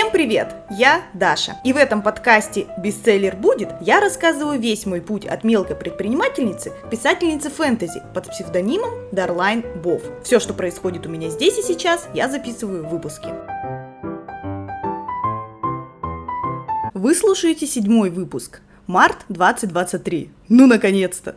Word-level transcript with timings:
Всем 0.00 0.12
привет! 0.12 0.54
Я 0.70 1.02
Даша. 1.12 1.58
И 1.62 1.74
в 1.74 1.76
этом 1.76 2.00
подкасте 2.00 2.68
«Бестселлер 2.78 3.36
будет» 3.36 3.68
я 3.82 4.00
рассказываю 4.00 4.58
весь 4.58 4.86
мой 4.86 5.02
путь 5.02 5.26
от 5.26 5.44
мелкой 5.44 5.76
предпринимательницы 5.76 6.70
к 6.70 6.88
писательнице 6.88 7.50
фэнтези 7.50 8.02
под 8.14 8.30
псевдонимом 8.30 8.88
Дарлайн 9.12 9.62
Бов. 9.82 10.00
Все, 10.24 10.40
что 10.40 10.54
происходит 10.54 11.04
у 11.04 11.10
меня 11.10 11.28
здесь 11.28 11.58
и 11.58 11.62
сейчас, 11.62 12.08
я 12.14 12.30
записываю 12.30 12.86
в 12.86 12.88
выпуске. 12.88 13.28
Вы 16.94 17.14
слушаете 17.14 17.66
седьмой 17.66 18.08
выпуск. 18.08 18.62
Март 18.86 19.18
2023. 19.28 20.30
Ну, 20.48 20.66
наконец-то! 20.66 21.36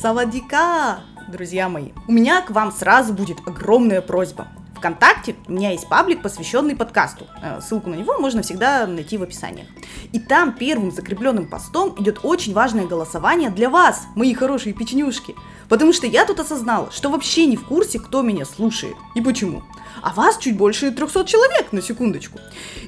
Савадика! 0.00 1.00
Друзья 1.28 1.68
мои, 1.68 1.90
у 2.08 2.12
меня 2.12 2.40
к 2.40 2.50
вам 2.52 2.72
сразу 2.72 3.12
будет 3.12 3.36
огромная 3.46 4.00
просьба. 4.00 4.48
ВКонтакте 4.82 5.36
у 5.46 5.52
меня 5.52 5.70
есть 5.70 5.88
паблик, 5.88 6.22
посвященный 6.22 6.74
подкасту. 6.74 7.28
Э, 7.40 7.60
ссылку 7.60 7.88
на 7.88 7.94
него 7.94 8.18
можно 8.18 8.42
всегда 8.42 8.84
найти 8.88 9.16
в 9.16 9.22
описании. 9.22 9.68
И 10.10 10.18
там 10.18 10.52
первым 10.52 10.90
закрепленным 10.90 11.48
постом 11.48 11.94
идет 12.00 12.18
очень 12.24 12.52
важное 12.52 12.86
голосование 12.86 13.50
для 13.50 13.70
вас, 13.70 14.02
мои 14.16 14.34
хорошие 14.34 14.74
печенюшки. 14.74 15.36
Потому 15.68 15.92
что 15.92 16.08
я 16.08 16.24
тут 16.24 16.40
осознала, 16.40 16.90
что 16.90 17.10
вообще 17.10 17.46
не 17.46 17.56
в 17.56 17.64
курсе, 17.64 18.00
кто 18.00 18.22
меня 18.22 18.44
слушает 18.44 18.96
и 19.14 19.20
почему 19.20 19.62
а 20.02 20.12
вас 20.12 20.38
чуть 20.38 20.56
больше 20.56 20.90
300 20.90 21.24
человек, 21.24 21.72
на 21.72 21.80
секундочку. 21.80 22.38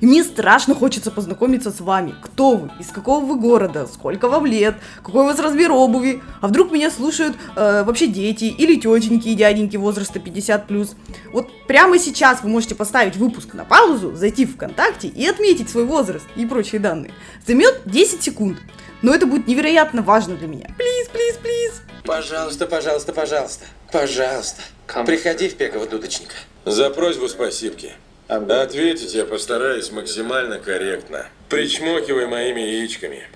И 0.01 0.07
мне 0.07 0.25
страшно 0.25 0.75
хочется 0.75 1.11
познакомиться 1.11 1.71
с 1.71 1.81
вами. 1.81 2.15
Кто 2.23 2.57
вы, 2.57 2.71
из 2.81 2.89
какого 2.89 3.25
вы 3.25 3.37
города, 3.39 3.87
сколько 3.87 4.29
вам 4.29 4.47
лет, 4.47 4.77
какой 5.03 5.23
у 5.23 5.27
вас 5.27 5.39
размер 5.39 5.73
обуви, 5.73 6.23
а 6.41 6.49
вдруг 6.49 6.73
меня 6.73 6.91
слушают 6.91 7.37
э, 7.57 7.85
вообще 7.85 8.09
дети 8.09 8.45
или 8.45 8.75
тетеньки 8.75 9.29
и 9.29 9.35
дяденьки 9.35 9.77
возраста 9.77 10.19
50+. 10.19 10.95
Вот 11.33 11.67
прямо 11.85 11.99
сейчас 11.99 12.43
вы 12.43 12.49
можете 12.49 12.75
поставить 12.75 13.17
выпуск 13.17 13.53
на 13.53 13.67
паузу, 13.67 14.17
зайти 14.17 14.47
в 14.47 14.55
ВКонтакте 14.55 15.07
и 15.09 15.27
отметить 15.27 15.69
свой 15.69 15.85
возраст 15.85 16.25
и 16.35 16.47
прочие 16.47 16.81
данные. 16.81 17.13
Займет 17.47 17.83
10 17.85 18.23
секунд. 18.23 18.57
Но 19.03 19.15
это 19.15 19.27
будет 19.27 19.47
невероятно 19.47 20.01
важно 20.01 20.35
для 20.35 20.49
меня. 20.49 20.71
Плиз, 20.79 21.09
плиз, 21.09 21.37
плиз. 21.37 21.83
Пожалуйста, 22.07 22.67
пожалуйста, 22.67 23.13
пожалуйста. 23.13 23.67
Пожалуйста. 23.93 24.63
Приходи 25.05 25.51
в 25.51 25.57
Пеково 25.57 25.87
дудочника. 25.87 26.37
За 26.65 26.89
просьбу 26.89 27.29
спасибки. 27.29 27.93
Ответить 28.29 29.13
я 29.13 29.27
постараюсь 29.27 29.93
максимально 29.93 30.59
корректно. 30.59 31.27
Причмокивай 31.51 32.27
моими 32.27 32.61
яичками. 32.61 33.29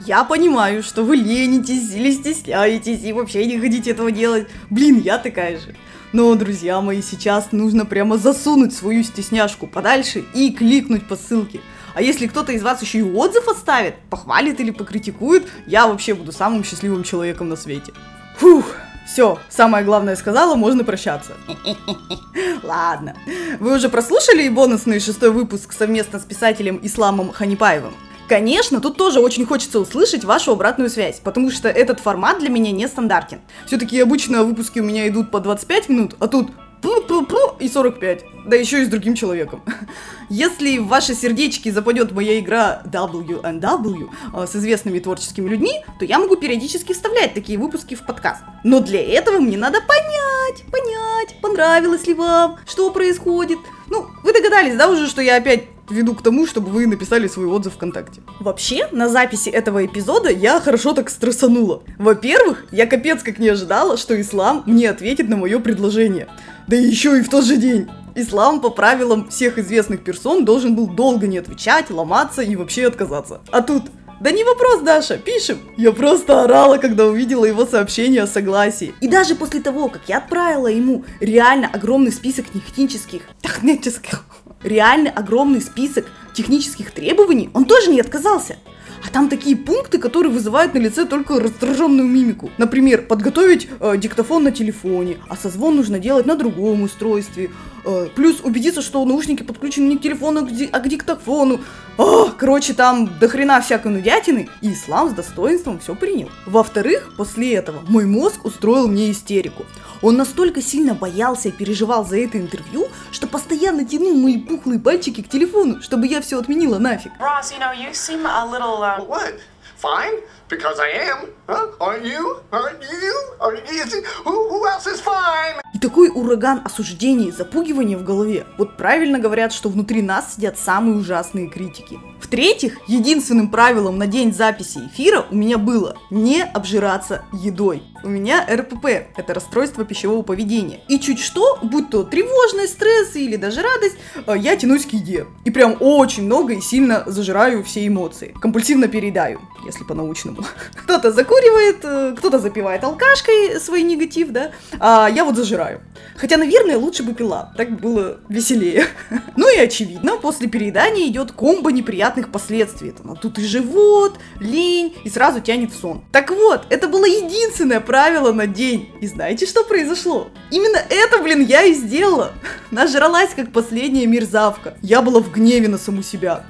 Я 0.00 0.24
понимаю, 0.24 0.82
что 0.82 1.02
вы 1.02 1.16
ленитесь 1.16 1.92
или 1.94 2.10
стесняетесь 2.10 3.02
и 3.02 3.12
вообще 3.12 3.46
не 3.46 3.58
хотите 3.58 3.90
этого 3.90 4.10
делать. 4.10 4.46
Блин, 4.70 5.00
я 5.00 5.18
такая 5.18 5.58
же. 5.58 5.74
Но, 6.12 6.34
друзья 6.34 6.80
мои, 6.80 7.02
сейчас 7.02 7.52
нужно 7.52 7.84
прямо 7.84 8.16
засунуть 8.16 8.74
свою 8.74 9.02
стесняшку 9.02 9.66
подальше 9.66 10.24
и 10.34 10.52
кликнуть 10.52 11.06
по 11.06 11.16
ссылке. 11.16 11.60
А 11.94 12.02
если 12.02 12.26
кто-то 12.26 12.52
из 12.52 12.62
вас 12.62 12.82
еще 12.82 12.98
и 12.98 13.02
отзыв 13.02 13.48
оставит, 13.48 13.96
похвалит 14.10 14.60
или 14.60 14.70
покритикует, 14.70 15.46
я 15.66 15.86
вообще 15.86 16.14
буду 16.14 16.30
самым 16.30 16.62
счастливым 16.62 17.02
человеком 17.04 17.48
на 17.48 17.56
свете. 17.56 17.92
Фух, 18.38 18.66
все, 19.06 19.38
самое 19.48 19.84
главное 19.84 20.16
сказала, 20.16 20.56
можно 20.56 20.84
прощаться. 20.84 21.32
Ладно. 22.62 23.16
Вы 23.60 23.76
уже 23.76 23.88
прослушали 23.88 24.48
бонусный 24.48 25.00
шестой 25.00 25.30
выпуск 25.30 25.72
совместно 25.72 26.18
с 26.18 26.24
писателем 26.24 26.80
Исламом 26.82 27.32
Ханипаевым? 27.32 27.94
Конечно, 28.28 28.80
тут 28.80 28.96
тоже 28.96 29.20
очень 29.20 29.46
хочется 29.46 29.78
услышать 29.78 30.24
вашу 30.24 30.52
обратную 30.52 30.90
связь, 30.90 31.20
потому 31.20 31.50
что 31.50 31.68
этот 31.68 32.00
формат 32.00 32.40
для 32.40 32.48
меня 32.48 32.72
не 32.72 32.88
стандартен. 32.88 33.40
Все-таки 33.66 34.00
обычно 34.00 34.42
выпуски 34.42 34.80
у 34.80 34.84
меня 34.84 35.06
идут 35.08 35.30
по 35.30 35.40
25 35.40 35.88
минут, 35.88 36.16
а 36.18 36.26
тут 36.26 36.50
пу-пу-пу 36.82 37.56
и 37.60 37.68
45. 37.68 38.24
Да 38.46 38.56
еще 38.56 38.82
и 38.82 38.84
с 38.84 38.88
другим 38.88 39.14
человеком. 39.14 39.62
Если 40.28 40.78
в 40.78 40.88
ваши 40.88 41.14
сердечки 41.14 41.70
западет 41.70 42.12
моя 42.12 42.38
игра 42.40 42.82
W&W 42.84 44.08
э, 44.34 44.46
с 44.46 44.56
известными 44.56 44.98
творческими 44.98 45.48
людьми, 45.48 45.72
то 45.98 46.04
я 46.04 46.18
могу 46.18 46.36
периодически 46.36 46.92
вставлять 46.92 47.34
такие 47.34 47.58
выпуски 47.58 47.94
в 47.94 48.04
подкаст. 48.04 48.42
Но 48.64 48.80
для 48.80 49.02
этого 49.02 49.38
мне 49.38 49.56
надо 49.56 49.78
понять, 49.80 50.64
понять, 50.70 51.40
понравилось 51.40 52.06
ли 52.06 52.14
вам, 52.14 52.58
что 52.66 52.90
происходит. 52.90 53.58
Ну, 53.88 54.06
вы 54.24 54.32
догадались, 54.32 54.76
да, 54.76 54.88
уже, 54.88 55.08
что 55.08 55.22
я 55.22 55.36
опять 55.36 55.75
веду 55.90 56.14
к 56.14 56.22
тому, 56.22 56.46
чтобы 56.46 56.70
вы 56.70 56.86
написали 56.86 57.28
свой 57.28 57.46
отзыв 57.46 57.74
ВКонтакте. 57.74 58.22
Вообще, 58.40 58.88
на 58.92 59.08
записи 59.08 59.48
этого 59.48 59.84
эпизода 59.84 60.30
я 60.30 60.60
хорошо 60.60 60.92
так 60.92 61.10
стрессанула. 61.10 61.82
Во-первых, 61.98 62.66
я 62.70 62.86
капец 62.86 63.22
как 63.22 63.38
не 63.38 63.48
ожидала, 63.48 63.96
что 63.96 64.20
Ислам 64.20 64.62
мне 64.66 64.90
ответит 64.90 65.28
на 65.28 65.36
мое 65.36 65.58
предложение. 65.58 66.28
Да 66.66 66.76
еще 66.76 67.18
и 67.18 67.22
в 67.22 67.28
тот 67.28 67.44
же 67.44 67.56
день. 67.56 67.88
Ислам 68.14 68.60
по 68.60 68.70
правилам 68.70 69.28
всех 69.28 69.58
известных 69.58 70.02
персон 70.02 70.44
должен 70.44 70.74
был 70.74 70.86
долго 70.86 71.26
не 71.26 71.38
отвечать, 71.38 71.90
ломаться 71.90 72.42
и 72.42 72.56
вообще 72.56 72.86
отказаться. 72.86 73.40
А 73.50 73.60
тут 73.60 73.84
да 74.18 74.30
не 74.30 74.44
вопрос, 74.44 74.80
Даша, 74.80 75.18
пишем. 75.18 75.58
Я 75.76 75.92
просто 75.92 76.42
орала, 76.42 76.78
когда 76.78 77.04
увидела 77.04 77.44
его 77.44 77.66
сообщение 77.66 78.22
о 78.22 78.26
согласии. 78.26 78.94
И 79.02 79.08
даже 79.08 79.34
после 79.34 79.60
того, 79.60 79.88
как 79.88 80.02
я 80.08 80.18
отправила 80.18 80.68
ему 80.68 81.04
реально 81.20 81.68
огромный 81.70 82.10
список 82.12 82.46
технических, 82.50 83.22
технических, 83.42 84.24
реально 84.62 85.10
огромный 85.10 85.60
список 85.60 86.06
технических 86.34 86.90
требований, 86.90 87.50
он 87.54 87.64
тоже 87.64 87.90
не 87.90 88.00
отказался. 88.00 88.56
А 89.04 89.08
там 89.12 89.28
такие 89.28 89.56
пункты, 89.56 89.98
которые 89.98 90.32
вызывают 90.32 90.74
на 90.74 90.78
лице 90.78 91.04
только 91.04 91.38
раздраженную 91.38 92.08
мимику. 92.08 92.50
Например, 92.58 93.02
подготовить 93.02 93.68
э, 93.78 93.96
диктофон 93.96 94.42
на 94.44 94.50
телефоне, 94.50 95.18
а 95.28 95.36
созвон 95.36 95.76
нужно 95.76 95.98
делать 95.98 96.26
на 96.26 96.34
другом 96.34 96.82
устройстве. 96.82 97.50
Э, 97.84 98.08
плюс 98.14 98.40
убедиться, 98.42 98.82
что 98.82 99.04
наушники 99.04 99.42
подключены 99.42 99.86
не 99.86 99.98
к 99.98 100.02
телефону, 100.02 100.40
а 100.40 100.46
к, 100.46 100.52
ди- 100.52 100.68
а 100.72 100.80
диктофону. 100.80 101.60
О, 101.98 102.30
короче, 102.36 102.72
там 102.74 103.10
до 103.20 103.28
хрена 103.28 103.60
всякой 103.60 103.92
нудятины, 103.92 104.48
и 104.60 104.72
ислам 104.72 105.10
с 105.10 105.12
достоинством 105.12 105.78
все 105.78 105.94
принял. 105.94 106.30
Во-вторых, 106.46 107.12
после 107.16 107.54
этого 107.54 107.80
мой 107.88 108.06
мозг 108.06 108.44
устроил 108.44 108.88
мне 108.88 109.10
истерику. 109.12 109.66
Он 110.02 110.16
настолько 110.16 110.60
сильно 110.60 110.94
боялся 110.94 111.48
и 111.48 111.52
переживал 111.52 112.04
за 112.04 112.18
это 112.18 112.38
интервью, 112.38 112.88
что 113.16 113.26
постоянно 113.26 113.86
тянул 113.86 114.14
мои 114.14 114.36
пухлые 114.38 114.78
пальчики 114.78 115.22
к 115.22 115.28
телефону, 115.30 115.80
чтобы 115.80 116.06
я 116.06 116.20
все 116.20 116.38
отменила 116.38 116.78
нафиг. 116.78 117.12
Ross, 117.18 117.50
you 117.50 117.58
know, 117.58 117.72
you 117.72 117.94
seem 117.94 118.26
a 118.26 118.44
little, 118.44 118.82
uh... 118.82 119.02
What? 119.06 119.40
Fine? 119.78 120.20
Because 120.50 120.78
I 120.78 120.90
am? 121.10 121.28
Huh? 121.48 121.66
Aren't 121.80 122.04
you? 122.04 122.36
Aren't 122.52 122.82
you? 122.82 123.14
Aren't 123.40 123.66
you? 123.72 124.02
Who, 124.24 124.48
who 124.50 124.68
else 124.68 124.86
is 124.86 125.00
fine? 125.00 125.60
И 125.74 125.78
такой 125.78 126.10
ураган 126.14 126.62
осуждений 126.64 127.28
и 127.28 127.32
запугивания 127.32 127.98
в 127.98 128.04
голове. 128.04 128.46
Вот 128.58 128.76
правильно 128.76 129.18
говорят, 129.18 129.52
что 129.52 129.68
внутри 129.68 130.02
нас 130.02 130.34
сидят 130.34 130.58
самые 130.58 130.96
ужасные 130.96 131.48
критики. 131.48 131.98
В-третьих, 132.20 132.78
единственным 132.86 133.50
правилом 133.50 133.98
на 133.98 134.06
день 134.06 134.32
записи 134.32 134.78
эфира 134.78 135.26
у 135.30 135.34
меня 135.34 135.58
было 135.58 135.96
не 136.10 136.42
обжираться 136.42 137.24
едой. 137.32 137.82
У 138.06 138.08
меня 138.08 138.46
РПП– 138.48 138.84
это 139.16 139.34
расстройство 139.34 139.84
пищевого 139.84 140.22
поведения. 140.22 140.78
И 140.86 141.00
чуть 141.00 141.18
что, 141.18 141.58
будь 141.60 141.90
то 141.90 142.04
тревожность, 142.04 142.74
стресс 142.74 143.16
или 143.16 143.34
даже 143.34 143.62
радость, 143.62 143.96
э, 144.24 144.34
я 144.38 144.54
тянусь 144.54 144.86
к 144.86 144.92
еде. 144.92 145.26
И 145.44 145.50
прям 145.50 145.76
очень 145.80 146.22
много 146.22 146.52
и 146.52 146.60
сильно 146.60 147.02
зажираю 147.06 147.64
все 147.64 147.84
эмоции. 147.84 148.32
Компульсивно 148.40 148.86
переедаю, 148.86 149.40
если 149.64 149.82
по-научному. 149.82 150.44
Кто-то 150.84 151.10
закуривает, 151.10 151.78
э, 151.82 152.14
кто-то 152.16 152.38
запивает 152.38 152.84
алкашкой 152.84 153.58
свой 153.58 153.82
негатив, 153.82 154.30
да, 154.30 154.52
а 154.78 155.08
я 155.08 155.24
вот 155.24 155.34
зажираю. 155.34 155.80
Хотя, 156.16 156.36
наверное, 156.36 156.78
лучше 156.78 157.02
бы 157.02 157.12
пила, 157.12 157.52
так 157.56 157.80
было 157.80 158.20
веселее. 158.28 158.86
Ну 159.38 159.54
и 159.54 159.58
очевидно, 159.58 160.16
после 160.16 160.48
переедания 160.48 161.08
идет 161.08 161.32
комбо 161.32 161.70
неприятных 161.70 162.30
последствий. 162.30 162.90
Это 162.90 163.02
тут 163.20 163.38
и 163.38 163.44
живот, 163.44 164.18
лень, 164.40 164.94
и 165.04 165.10
сразу 165.10 165.40
тянет 165.40 165.72
в 165.72 165.78
сон. 165.78 166.04
Так 166.10 166.30
вот, 166.30 166.66
это 166.70 166.88
было 166.88 167.04
единственное 167.04 167.80
правило 167.96 168.30
на 168.30 168.46
день. 168.46 168.92
И 169.00 169.06
знаете, 169.06 169.46
что 169.46 169.64
произошло? 169.64 170.28
Именно 170.50 170.76
это, 170.90 171.22
блин, 171.22 171.40
я 171.40 171.62
и 171.62 171.72
сделала. 171.72 172.34
Нажралась, 172.70 173.30
как 173.34 173.52
последняя 173.52 174.04
мерзавка. 174.04 174.76
Я 174.82 175.00
была 175.00 175.20
в 175.20 175.32
гневе 175.32 175.68
на 175.68 175.78
саму 175.78 176.02
себя. 176.02 176.44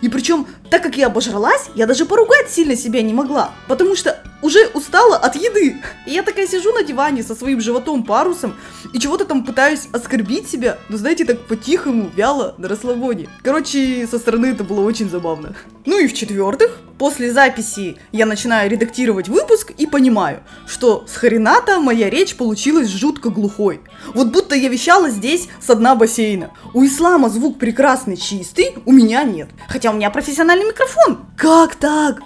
И 0.00 0.08
причем, 0.08 0.46
так 0.70 0.84
как 0.84 0.96
я 0.96 1.08
обожралась, 1.08 1.68
я 1.74 1.86
даже 1.86 2.06
поругать 2.06 2.48
сильно 2.48 2.76
себя 2.76 3.02
не 3.02 3.12
могла, 3.12 3.50
потому 3.66 3.96
что 3.96 4.22
уже 4.44 4.66
устала 4.74 5.16
от 5.16 5.36
еды. 5.36 5.76
И 6.06 6.12
я 6.12 6.22
такая 6.22 6.46
сижу 6.46 6.70
на 6.72 6.82
диване 6.82 7.22
со 7.22 7.34
своим 7.34 7.62
животом 7.62 8.04
парусом 8.04 8.54
и 8.92 8.98
чего-то 8.98 9.24
там 9.24 9.42
пытаюсь 9.42 9.88
оскорбить 9.90 10.50
себя, 10.50 10.76
но 10.90 10.98
знаете, 10.98 11.24
так 11.24 11.40
по-тихому, 11.46 12.10
вяло, 12.14 12.54
на 12.58 12.68
расслабоне. 12.68 13.30
Короче, 13.42 14.06
со 14.06 14.18
стороны 14.18 14.46
это 14.46 14.62
было 14.62 14.82
очень 14.82 15.08
забавно. 15.08 15.56
Ну 15.86 15.98
и 15.98 16.06
в-четвертых, 16.06 16.78
после 16.98 17.32
записи 17.32 17.96
я 18.12 18.26
начинаю 18.26 18.70
редактировать 18.70 19.28
выпуск 19.28 19.72
и 19.78 19.86
понимаю, 19.86 20.42
что 20.66 21.06
с 21.08 21.16
хрената 21.16 21.80
моя 21.80 22.10
речь 22.10 22.36
получилась 22.36 22.88
жутко 22.88 23.30
глухой. 23.30 23.80
Вот 24.12 24.28
будто 24.28 24.54
я 24.54 24.68
вещала 24.68 25.08
здесь 25.08 25.48
с 25.58 25.74
дна 25.74 25.94
бассейна. 25.94 26.50
У 26.74 26.84
Ислама 26.84 27.30
звук 27.30 27.58
прекрасный, 27.58 28.18
чистый, 28.18 28.74
у 28.84 28.92
меня 28.92 29.24
нет. 29.24 29.48
Хотя 29.70 29.90
у 29.90 29.94
меня 29.94 30.10
профессиональный 30.10 30.66
микрофон. 30.66 31.24
Как 31.34 31.76
так? 31.76 32.20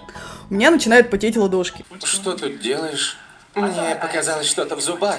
У 0.50 0.54
меня 0.54 0.70
начинают 0.70 1.10
потеть 1.10 1.36
ладошки. 1.36 1.84
Что 2.04 2.34
тут 2.34 2.60
делаешь? 2.60 3.18
Мне 3.54 3.94
показалось 4.00 4.46
что-то 4.46 4.76
в 4.76 4.80
зубах. 4.80 5.18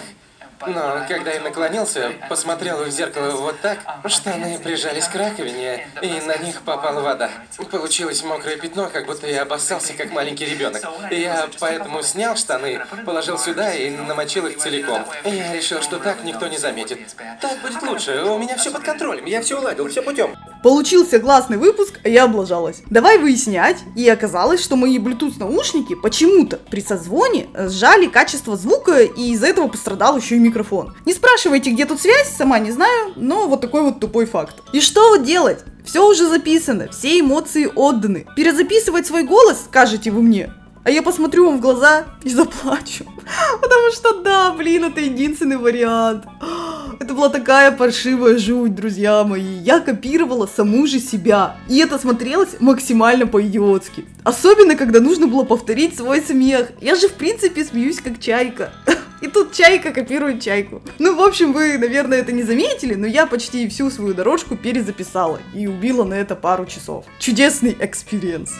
Но 0.68 1.06
когда 1.08 1.32
я 1.32 1.42
наклонился, 1.42 2.12
посмотрел 2.28 2.84
в 2.84 2.90
зеркало 2.90 3.32
вот 3.32 3.60
так, 3.62 3.80
штаны 4.08 4.60
прижались 4.60 5.06
к 5.06 5.16
раковине, 5.16 5.88
и 6.02 6.22
на 6.26 6.38
них 6.38 6.62
попала 6.62 7.02
вода. 7.02 7.30
Получилось 7.72 8.24
мокрое 8.24 8.58
пятно, 8.58 8.90
как 8.92 9.06
будто 9.06 9.28
я 9.28 9.44
обоссался, 9.44 9.94
как 9.94 10.12
маленький 10.12 10.46
ребенок. 10.46 10.82
Я 11.12 11.48
поэтому 11.60 12.04
снял 12.04 12.36
штаны, 12.36 12.82
положил 13.06 13.38
сюда 13.38 13.74
и 13.74 13.90
намочил 13.90 14.48
их 14.48 14.58
целиком. 14.58 15.04
Я 15.24 15.54
решил, 15.54 15.82
что 15.82 15.98
так 15.98 16.24
никто 16.24 16.48
не 16.48 16.58
заметит. 16.58 17.00
Так 17.42 17.62
будет 17.62 17.82
лучше, 17.84 18.24
у 18.24 18.38
меня 18.38 18.58
все 18.58 18.72
под 18.72 18.84
контролем, 18.84 19.26
я 19.26 19.42
все 19.42 19.60
уладил, 19.60 19.88
все 19.88 20.02
путем. 20.02 20.36
Получился 20.62 21.20
классный 21.20 21.56
выпуск, 21.56 22.00
а 22.04 22.10
я 22.10 22.26
облажалась. 22.26 22.82
Давай 22.90 23.18
выяснять. 23.18 23.78
И 23.96 24.10
оказалось, 24.10 24.62
что 24.62 24.76
мои 24.76 24.98
Bluetooth 25.00 25.40
наушники 25.40 25.96
почему-то 25.96 26.58
при 26.58 26.82
созвоне 26.82 27.48
сжали 27.54 28.08
качество 28.08 28.58
звука, 28.58 29.00
и 29.04 29.32
из-за 29.32 29.48
этого 29.48 29.70
пострадал 29.70 30.18
еще 30.18 30.36
и 30.36 30.40
микрофон. 30.50 30.94
Не 31.06 31.14
спрашивайте, 31.14 31.72
где 31.72 31.86
тут 31.86 32.00
связь, 32.02 32.30
сама 32.36 32.60
не 32.60 32.72
знаю, 32.72 33.14
но 33.16 33.48
вот 33.48 33.62
такой 33.62 33.82
вот 33.84 34.00
тупой 34.00 34.26
факт. 34.26 34.62
И 34.74 34.82
что 34.82 35.16
делать? 35.18 35.60
Все 35.86 36.08
уже 36.08 36.28
записано, 36.28 36.90
все 36.90 37.20
эмоции 37.20 37.72
отданы. 37.74 38.26
Перезаписывать 38.36 39.08
свой 39.08 39.24
голос, 39.24 39.64
скажете 39.66 40.12
вы 40.12 40.22
мне, 40.22 40.54
а 40.84 40.92
я 40.92 41.04
посмотрю 41.04 41.46
вам 41.46 41.58
в 41.58 41.62
глаза 41.62 42.06
и 42.24 42.30
заплачу. 42.30 43.06
Потому 43.62 43.92
что 43.92 44.22
да, 44.22 44.52
блин, 44.54 44.86
это 44.86 45.02
единственный 45.02 45.58
вариант. 45.58 46.26
Это 47.00 47.14
была 47.14 47.30
такая 47.30 47.72
паршивая 47.72 48.38
жуть, 48.38 48.76
друзья 48.76 49.24
мои. 49.24 49.60
Я 49.60 49.80
копировала 49.80 50.48
саму 50.48 50.86
же 50.86 51.00
себя. 51.00 51.56
И 51.70 51.78
это 51.78 51.98
смотрелось 51.98 52.60
максимально 52.60 53.26
по-идиотски. 53.26 54.06
Особенно, 54.24 54.76
когда 54.76 55.00
нужно 55.00 55.28
было 55.28 55.44
повторить 55.44 55.96
свой 55.96 56.22
смех. 56.22 56.72
Я 56.82 56.96
же, 56.96 57.08
в 57.08 57.14
принципе, 57.14 57.64
смеюсь 57.64 58.02
как 58.02 58.20
чайка. 58.20 58.74
И 59.22 59.28
тут 59.28 59.52
чайка 59.52 59.92
копирует 59.92 60.42
чайку. 60.42 60.82
Ну, 60.98 61.16
в 61.16 61.22
общем, 61.22 61.52
вы, 61.52 61.78
наверное, 61.78 62.20
это 62.20 62.32
не 62.32 62.44
заметили, 62.44 62.96
но 62.96 63.06
я 63.06 63.26
почти 63.26 63.68
всю 63.68 63.90
свою 63.90 64.14
дорожку 64.14 64.56
перезаписала. 64.56 65.40
И 65.54 65.68
убила 65.68 66.06
на 66.06 66.14
это 66.14 66.36
пару 66.36 66.66
часов. 66.66 67.06
Чудесный 67.20 67.76
experience. 67.80 68.54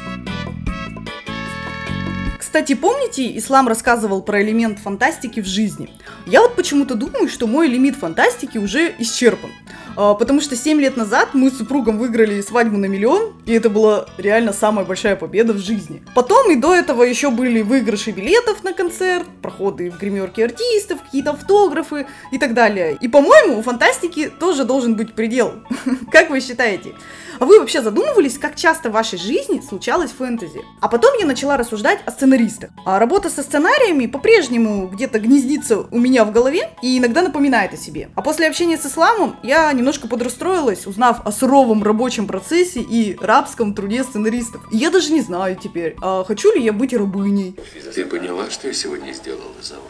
Кстати, 2.38 2.74
помните, 2.74 3.38
Ислам 3.38 3.68
рассказывал 3.68 4.22
про 4.22 4.42
элемент 4.42 4.80
фантастики 4.80 5.40
в 5.40 5.46
жизни? 5.46 5.94
Я 6.26 6.42
вот 6.42 6.56
почему-то 6.56 6.96
думаю, 6.96 7.30
что 7.30 7.46
мой 7.48 7.68
лимит 7.68 7.96
фантастики 7.96 8.58
уже 8.58 8.94
исчерпан. 8.98 9.52
А, 10.02 10.14
потому 10.14 10.40
что 10.40 10.56
7 10.56 10.80
лет 10.80 10.96
назад 10.96 11.32
мы 11.34 11.52
с 11.52 11.58
супругом 11.58 11.98
выиграли 11.98 12.40
свадьбу 12.40 12.78
на 12.78 12.86
миллион, 12.86 13.34
и 13.46 13.52
это 13.52 13.70
была 13.70 14.06
реально 14.18 14.54
самая 14.54 14.86
большая 14.86 15.18
победа 15.18 15.52
в 15.52 15.58
жизни. 15.58 16.02
Потом 16.16 16.50
и 16.50 16.56
до 16.56 16.74
этого 16.74 17.04
еще 17.04 17.32
были 17.32 17.62
выигрыши 17.62 18.12
билетов 18.12 18.64
на 18.64 18.72
концерт, 18.72 19.28
проходы 19.42 19.92
в 19.92 19.98
гримерке 19.98 20.46
артистов, 20.46 21.02
какие-то 21.04 21.32
автографы 21.32 22.08
и 22.32 22.38
так 22.38 22.54
далее. 22.54 22.98
И, 23.02 23.10
по-моему, 23.10 23.60
у 23.60 23.62
фантастики 23.62 24.30
тоже 24.40 24.64
должен 24.64 24.96
быть 24.96 25.16
предел. 25.16 25.56
Как 26.12 26.30
вы 26.30 26.40
считаете? 26.40 26.94
А 27.40 27.46
вы 27.46 27.60
вообще 27.60 27.82
задумывались, 27.82 28.38
как 28.38 28.56
часто 28.56 28.90
в 28.90 28.94
вашей 28.94 29.18
жизни 29.18 29.62
случалось 29.62 30.12
фэнтези? 30.12 30.62
А 30.82 30.90
потом 30.90 31.18
я 31.20 31.26
начала 31.26 31.56
рассуждать 31.56 32.00
о 32.06 32.12
сценаристах. 32.12 32.70
А 32.86 33.00
работа 33.00 33.30
со 33.30 33.44
сценариями 33.44 34.08
по-прежнему 34.08 34.88
где-то 34.88 35.20
гнездится 35.20 35.86
у 35.90 36.00
меня 36.00 36.26
в 36.26 36.34
голове 36.34 36.70
и 36.82 36.98
иногда 36.98 37.22
напоминает 37.22 37.74
о 37.74 37.78
себе. 37.78 38.10
А 38.16 38.22
после 38.22 38.48
общения 38.48 38.78
с 38.78 38.86
исламом 38.86 39.38
я 39.42 39.72
немножко 39.90 40.08
подрастроилась, 40.08 40.86
узнав 40.86 41.26
о 41.26 41.32
суровом 41.32 41.82
рабочем 41.82 42.28
процессе 42.28 42.80
и 42.80 43.18
рабском 43.20 43.74
труде 43.74 44.04
сценаристов. 44.04 44.62
И 44.72 44.78
я 44.78 44.92
даже 44.92 45.12
не 45.12 45.22
знаю 45.22 45.56
теперь, 45.56 45.96
а 46.00 46.24
хочу 46.24 46.54
ли 46.54 46.64
я 46.64 46.74
быть 46.74 46.94
рабыней. 46.94 47.56
Ты 47.96 48.06
поняла, 48.06 48.52
что 48.52 48.68
я 48.68 48.74
сегодня 48.74 49.14
сделала, 49.14 49.56
Зава? 49.64 49.82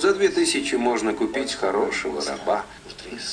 За 0.00 0.12
две 0.12 0.28
тысячи 0.28 0.74
можно 0.74 1.12
купить 1.12 1.54
хорошего 1.54 2.20
раба. 2.24 2.64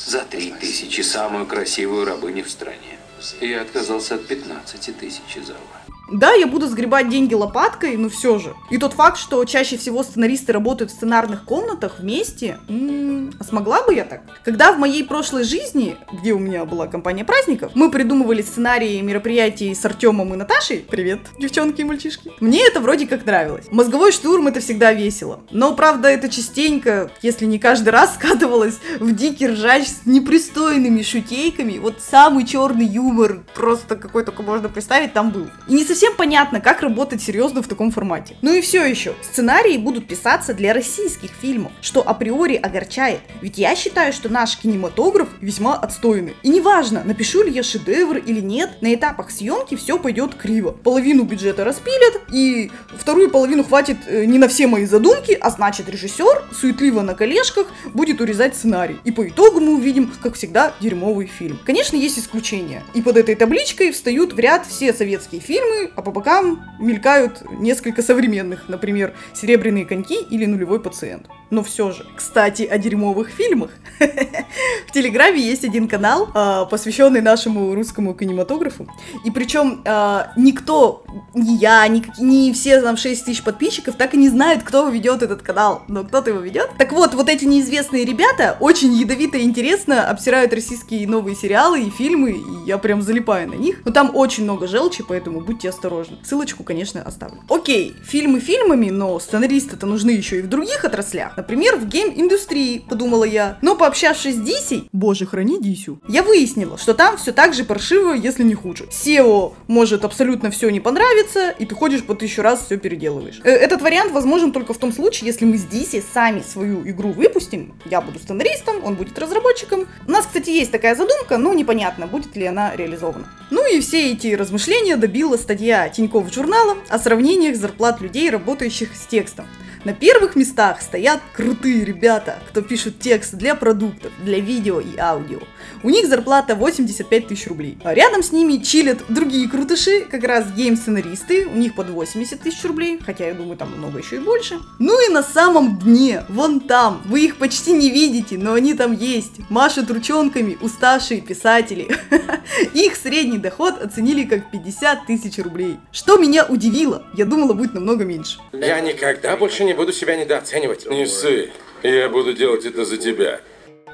За 0.05 0.19
три 0.19 0.51
тысячи 0.51 1.01
самую 1.01 1.47
красивую 1.47 2.05
рабыню 2.05 2.43
в 2.43 2.49
стране. 2.51 2.99
Я 3.41 3.63
отказался 3.63 4.15
от 4.15 4.27
15 4.27 4.95
тысяч 4.95 5.37
зала. 5.43 5.96
Да, 6.11 6.31
я 6.33 6.47
буду 6.47 6.67
сгребать 6.67 7.09
деньги 7.09 7.33
лопаткой, 7.33 7.97
но 7.97 8.09
все 8.09 8.39
же. 8.39 8.55
И 8.69 8.77
тот 8.77 8.93
факт, 8.93 9.17
что 9.17 9.43
чаще 9.45 9.77
всего 9.77 10.03
сценаристы 10.03 10.53
работают 10.53 10.91
в 10.91 10.95
сценарных 10.95 11.43
комнатах 11.43 11.99
вместе, 11.99 12.59
м-м, 12.69 13.33
а 13.39 13.43
смогла 13.43 13.83
бы 13.83 13.93
я 13.93 14.05
так? 14.05 14.21
Когда 14.45 14.71
в 14.71 14.79
моей 14.79 15.03
прошлой 15.03 15.43
жизни, 15.43 15.97
где 16.13 16.31
у 16.31 16.39
меня 16.39 16.63
была 16.65 16.87
компания 16.87 17.25
праздников, 17.25 17.71
мы 17.75 17.91
придумывали 17.91 18.41
сценарии 18.41 19.01
мероприятий 19.01 19.75
с 19.75 19.83
Артемом 19.83 20.33
и 20.33 20.37
Наташей, 20.37 20.85
привет, 20.89 21.19
девчонки 21.39 21.81
и 21.81 21.83
мальчишки, 21.83 22.31
мне 22.39 22.65
это 22.65 22.79
вроде 22.79 23.05
как 23.05 23.25
нравилось. 23.25 23.65
Мозговой 23.69 24.11
штурм 24.11 24.47
это 24.47 24.61
всегда 24.61 24.93
весело. 24.93 25.41
Но, 25.51 25.75
правда, 25.75 26.07
это 26.07 26.29
частенько, 26.29 27.11
если 27.21 27.45
не 27.45 27.59
каждый 27.59 27.89
раз, 27.89 28.13
скатывалось 28.15 28.79
в 28.99 29.13
дикий 29.13 29.47
ржач 29.47 29.87
с 29.87 30.05
непристойными 30.05 31.01
шутейками. 31.01 31.79
Вот 31.79 32.01
самый 32.01 32.45
черный 32.45 32.85
юмор, 32.85 33.43
просто 33.53 33.97
какой 33.97 34.23
только 34.23 34.41
можно 34.41 34.69
представить, 34.69 35.13
там 35.13 35.31
был. 35.31 35.47
И 35.67 35.73
не 35.73 35.83
совсем 35.83 35.96
понятно, 36.17 36.59
как 36.61 36.81
работать 36.81 37.21
серьезно 37.21 37.61
в 37.61 37.67
таком 37.67 37.91
формате. 37.91 38.35
Ну 38.41 38.53
и 38.53 38.61
все 38.61 38.85
еще, 38.85 39.13
сценарии 39.21 39.77
будут 39.77 40.07
писаться 40.07 40.53
для 40.53 40.73
российских 40.73 41.31
фильмов, 41.31 41.71
что 41.81 42.07
априори 42.07 42.55
огорчает, 42.55 43.21
ведь 43.41 43.57
я 43.57 43.75
считаю, 43.75 44.13
что 44.13 44.29
наш 44.29 44.57
кинематограф 44.57 45.29
весьма 45.41 45.75
отстойный. 45.75 46.35
И 46.43 46.49
неважно, 46.49 47.03
напишу 47.05 47.43
ли 47.43 47.51
я 47.51 47.63
шедевр 47.63 48.17
или 48.17 48.39
нет, 48.39 48.81
на 48.81 48.93
этапах 48.93 49.31
съемки 49.31 49.75
все 49.75 49.97
пойдет 49.97 50.35
криво. 50.35 50.71
Половину 50.71 51.23
бюджета 51.23 51.63
распилят, 51.63 52.21
и 52.31 52.71
вторую 52.97 53.29
половину 53.29 53.63
хватит 53.63 53.97
э, 54.07 54.25
не 54.25 54.37
на 54.37 54.47
все 54.47 54.67
мои 54.67 54.85
задумки, 54.85 55.37
а 55.39 55.49
значит 55.49 55.89
режиссер 55.89 56.43
суетливо 56.51 57.01
на 57.01 57.13
колешках 57.13 57.67
будет 57.93 58.21
урезать 58.21 58.55
сценарий. 58.55 58.97
И 59.03 59.11
по 59.11 59.27
итогу 59.27 59.59
мы 59.59 59.75
увидим, 59.75 60.11
как 60.21 60.35
всегда, 60.35 60.73
дерьмовый 60.79 61.27
фильм. 61.27 61.59
Конечно, 61.65 61.95
есть 61.95 62.19
исключения. 62.19 62.83
И 62.93 63.01
под 63.01 63.17
этой 63.17 63.35
табличкой 63.35 63.91
встают 63.91 64.33
в 64.33 64.39
ряд 64.39 64.65
все 64.65 64.93
советские 64.93 65.41
фильмы, 65.41 65.86
а 65.95 66.01
по 66.01 66.11
бокам 66.11 66.61
мелькают 66.79 67.43
несколько 67.51 68.01
современных, 68.01 68.69
например, 68.69 69.13
«Серебряные 69.33 69.85
коньки» 69.85 70.15
или 70.29 70.45
«Нулевой 70.45 70.79
пациент». 70.79 71.27
Но 71.49 71.63
все 71.63 71.91
же. 71.91 72.05
Кстати, 72.15 72.63
о 72.63 72.77
дерьмовых 72.77 73.29
фильмах. 73.29 73.71
В 74.87 74.91
Телеграме 74.91 75.39
есть 75.39 75.63
один 75.63 75.87
канал, 75.87 76.29
а, 76.33 76.65
посвященный 76.65 77.21
нашему 77.21 77.73
русскому 77.73 78.13
кинематографу. 78.13 78.87
И 79.23 79.31
причем 79.31 79.81
а, 79.85 80.33
никто, 80.35 81.05
ни 81.33 81.55
я, 81.57 81.87
ни, 81.87 82.03
ни 82.19 82.51
все 82.51 82.81
там 82.81 82.97
6 82.97 83.25
тысяч 83.25 83.43
подписчиков 83.43 83.95
так 83.95 84.13
и 84.13 84.17
не 84.17 84.27
знают, 84.29 84.63
кто 84.63 84.89
ведет 84.89 85.23
этот 85.23 85.41
канал. 85.41 85.83
Но 85.87 86.03
кто-то 86.03 86.31
его 86.31 86.39
ведет. 86.39 86.69
Так 86.77 86.91
вот, 86.91 87.13
вот 87.13 87.29
эти 87.29 87.45
неизвестные 87.45 88.03
ребята 88.03 88.57
очень 88.59 88.93
ядовито 88.93 89.37
и 89.37 89.43
интересно 89.43 90.09
обсирают 90.09 90.53
российские 90.53 91.07
новые 91.07 91.35
сериалы 91.35 91.81
и 91.81 91.89
фильмы, 91.89 92.31
и 92.31 92.65
я 92.65 92.77
прям 92.77 93.01
залипаю 93.01 93.49
на 93.49 93.55
них. 93.55 93.81
Но 93.85 93.91
там 93.91 94.11
очень 94.13 94.43
много 94.43 94.67
желчи, 94.67 95.03
поэтому 95.07 95.39
будьте 95.39 95.69
осторожны. 95.69 95.76
Ссылочку, 96.23 96.63
конечно, 96.63 97.01
оставлю. 97.01 97.43
Окей, 97.49 97.95
фильмы 98.03 98.39
фильмами, 98.39 98.89
но 98.89 99.19
сценаристы-то 99.19 99.85
нужны 99.85 100.11
еще 100.11 100.39
и 100.39 100.41
в 100.41 100.47
других 100.47 100.85
отраслях. 100.85 101.37
Например, 101.37 101.75
в 101.77 101.87
гейм-индустрии, 101.87 102.79
подумала 102.79 103.23
я. 103.23 103.57
Но 103.61 103.75
пообщавшись 103.75 104.35
с 104.35 104.39
Дисей, 104.39 104.89
боже, 104.91 105.25
храни 105.25 105.61
Дисю, 105.61 106.01
я 106.07 106.23
выяснила, 106.23 106.77
что 106.77 106.93
там 106.93 107.17
все 107.17 107.31
так 107.31 107.53
же 107.53 107.63
паршиво, 107.63 108.13
если 108.13 108.43
не 108.43 108.55
хуже. 108.55 108.85
SEO 108.85 109.53
может 109.67 110.05
абсолютно 110.05 110.51
все 110.51 110.69
не 110.69 110.79
понравиться, 110.79 111.49
и 111.51 111.65
ты 111.65 111.75
ходишь 111.75 112.03
по 112.03 112.15
тысячу 112.15 112.41
раз 112.41 112.65
все 112.65 112.77
переделываешь. 112.77 113.41
Э, 113.43 113.51
этот 113.51 113.81
вариант 113.81 114.11
возможен 114.11 114.51
только 114.51 114.73
в 114.73 114.77
том 114.77 114.91
случае, 114.91 115.27
если 115.27 115.45
мы 115.45 115.57
с 115.57 115.65
Диси 115.65 116.03
сами 116.13 116.41
свою 116.41 116.87
игру 116.89 117.11
выпустим. 117.11 117.75
Я 117.85 118.01
буду 118.01 118.19
сценаристом, 118.19 118.83
он 118.83 118.95
будет 118.95 119.19
разработчиком. 119.19 119.87
У 120.07 120.11
нас, 120.11 120.25
кстати, 120.25 120.49
есть 120.49 120.71
такая 120.71 120.95
задумка, 120.95 121.37
но 121.37 121.53
непонятно, 121.53 122.07
будет 122.07 122.35
ли 122.35 122.45
она 122.45 122.75
реализована. 122.75 123.27
Ну 123.51 123.65
и 123.71 123.79
все 123.79 124.11
эти 124.11 124.33
размышления 124.33 124.97
добила 124.97 125.37
статья 125.37 125.66
Тинькофф 125.67 126.33
журнала 126.33 126.77
о 126.87 126.97
сравнениях 126.97 127.57
зарплат 127.57 127.99
людей, 127.99 128.29
работающих 128.29 128.95
с 128.95 129.05
текстом. 129.05 129.47
На 129.87 129.93
первых 129.93 130.35
местах 130.35 130.81
стоят 130.81 131.21
крутые 131.33 131.85
ребята, 131.85 132.39
кто 132.49 132.61
пишет 132.61 132.99
текст 132.99 133.35
для 133.35 133.55
продуктов, 133.55 134.11
для 134.21 134.39
видео 134.39 134.81
и 134.81 134.97
аудио. 134.97 135.39
У 135.81 135.89
них 135.89 136.07
зарплата 136.07 136.55
85 136.55 137.27
тысяч 137.27 137.47
рублей. 137.47 137.77
А 137.85 137.93
рядом 137.93 138.21
с 138.21 138.33
ними 138.33 138.57
чилят 138.57 138.99
другие 139.07 139.47
крутыши, 139.47 140.01
как 140.01 140.25
раз 140.25 140.51
гейм-сценаристы, 140.51 141.47
у 141.47 141.55
них 141.55 141.73
под 141.75 141.89
80 141.89 142.37
тысяч 142.37 142.63
рублей, 142.65 142.99
хотя 143.05 143.27
я 143.27 143.33
думаю 143.33 143.55
там 143.55 143.77
много 143.77 143.99
еще 143.99 144.17
и 144.17 144.19
больше. 144.19 144.59
Ну 144.79 145.07
и 145.07 145.13
на 145.13 145.23
самом 145.23 145.77
дне, 145.79 146.23
вон 146.27 146.59
там, 146.59 147.01
вы 147.05 147.25
их 147.25 147.37
почти 147.37 147.71
не 147.71 147.89
видите, 147.89 148.37
но 148.37 148.55
они 148.55 148.73
там 148.73 148.91
есть, 148.91 149.39
машут 149.49 149.89
ручонками 149.89 150.57
уставшие 150.59 151.21
писатели. 151.21 151.87
Их 152.73 152.95
средний 152.95 153.37
доход 153.37 153.81
оценили 153.81 154.23
как 154.23 154.51
50 154.51 155.05
тысяч 155.05 155.37
рублей. 155.37 155.46
Что 155.91 156.17
меня 156.17 156.45
удивило, 156.45 157.03
я 157.13 157.25
думала 157.25 157.53
будет 157.53 157.73
намного 157.73 158.05
меньше. 158.05 158.39
Я 158.53 158.79
никогда 158.79 159.37
больше 159.37 159.63
не 159.63 159.73
буду 159.73 159.91
себя 159.93 160.15
недооценивать. 160.15 160.89
Не 160.89 161.05
ссы. 161.05 161.51
Я 161.83 162.09
буду 162.09 162.33
делать 162.33 162.65
это 162.65 162.85
за 162.85 162.97
тебя. 162.97 163.41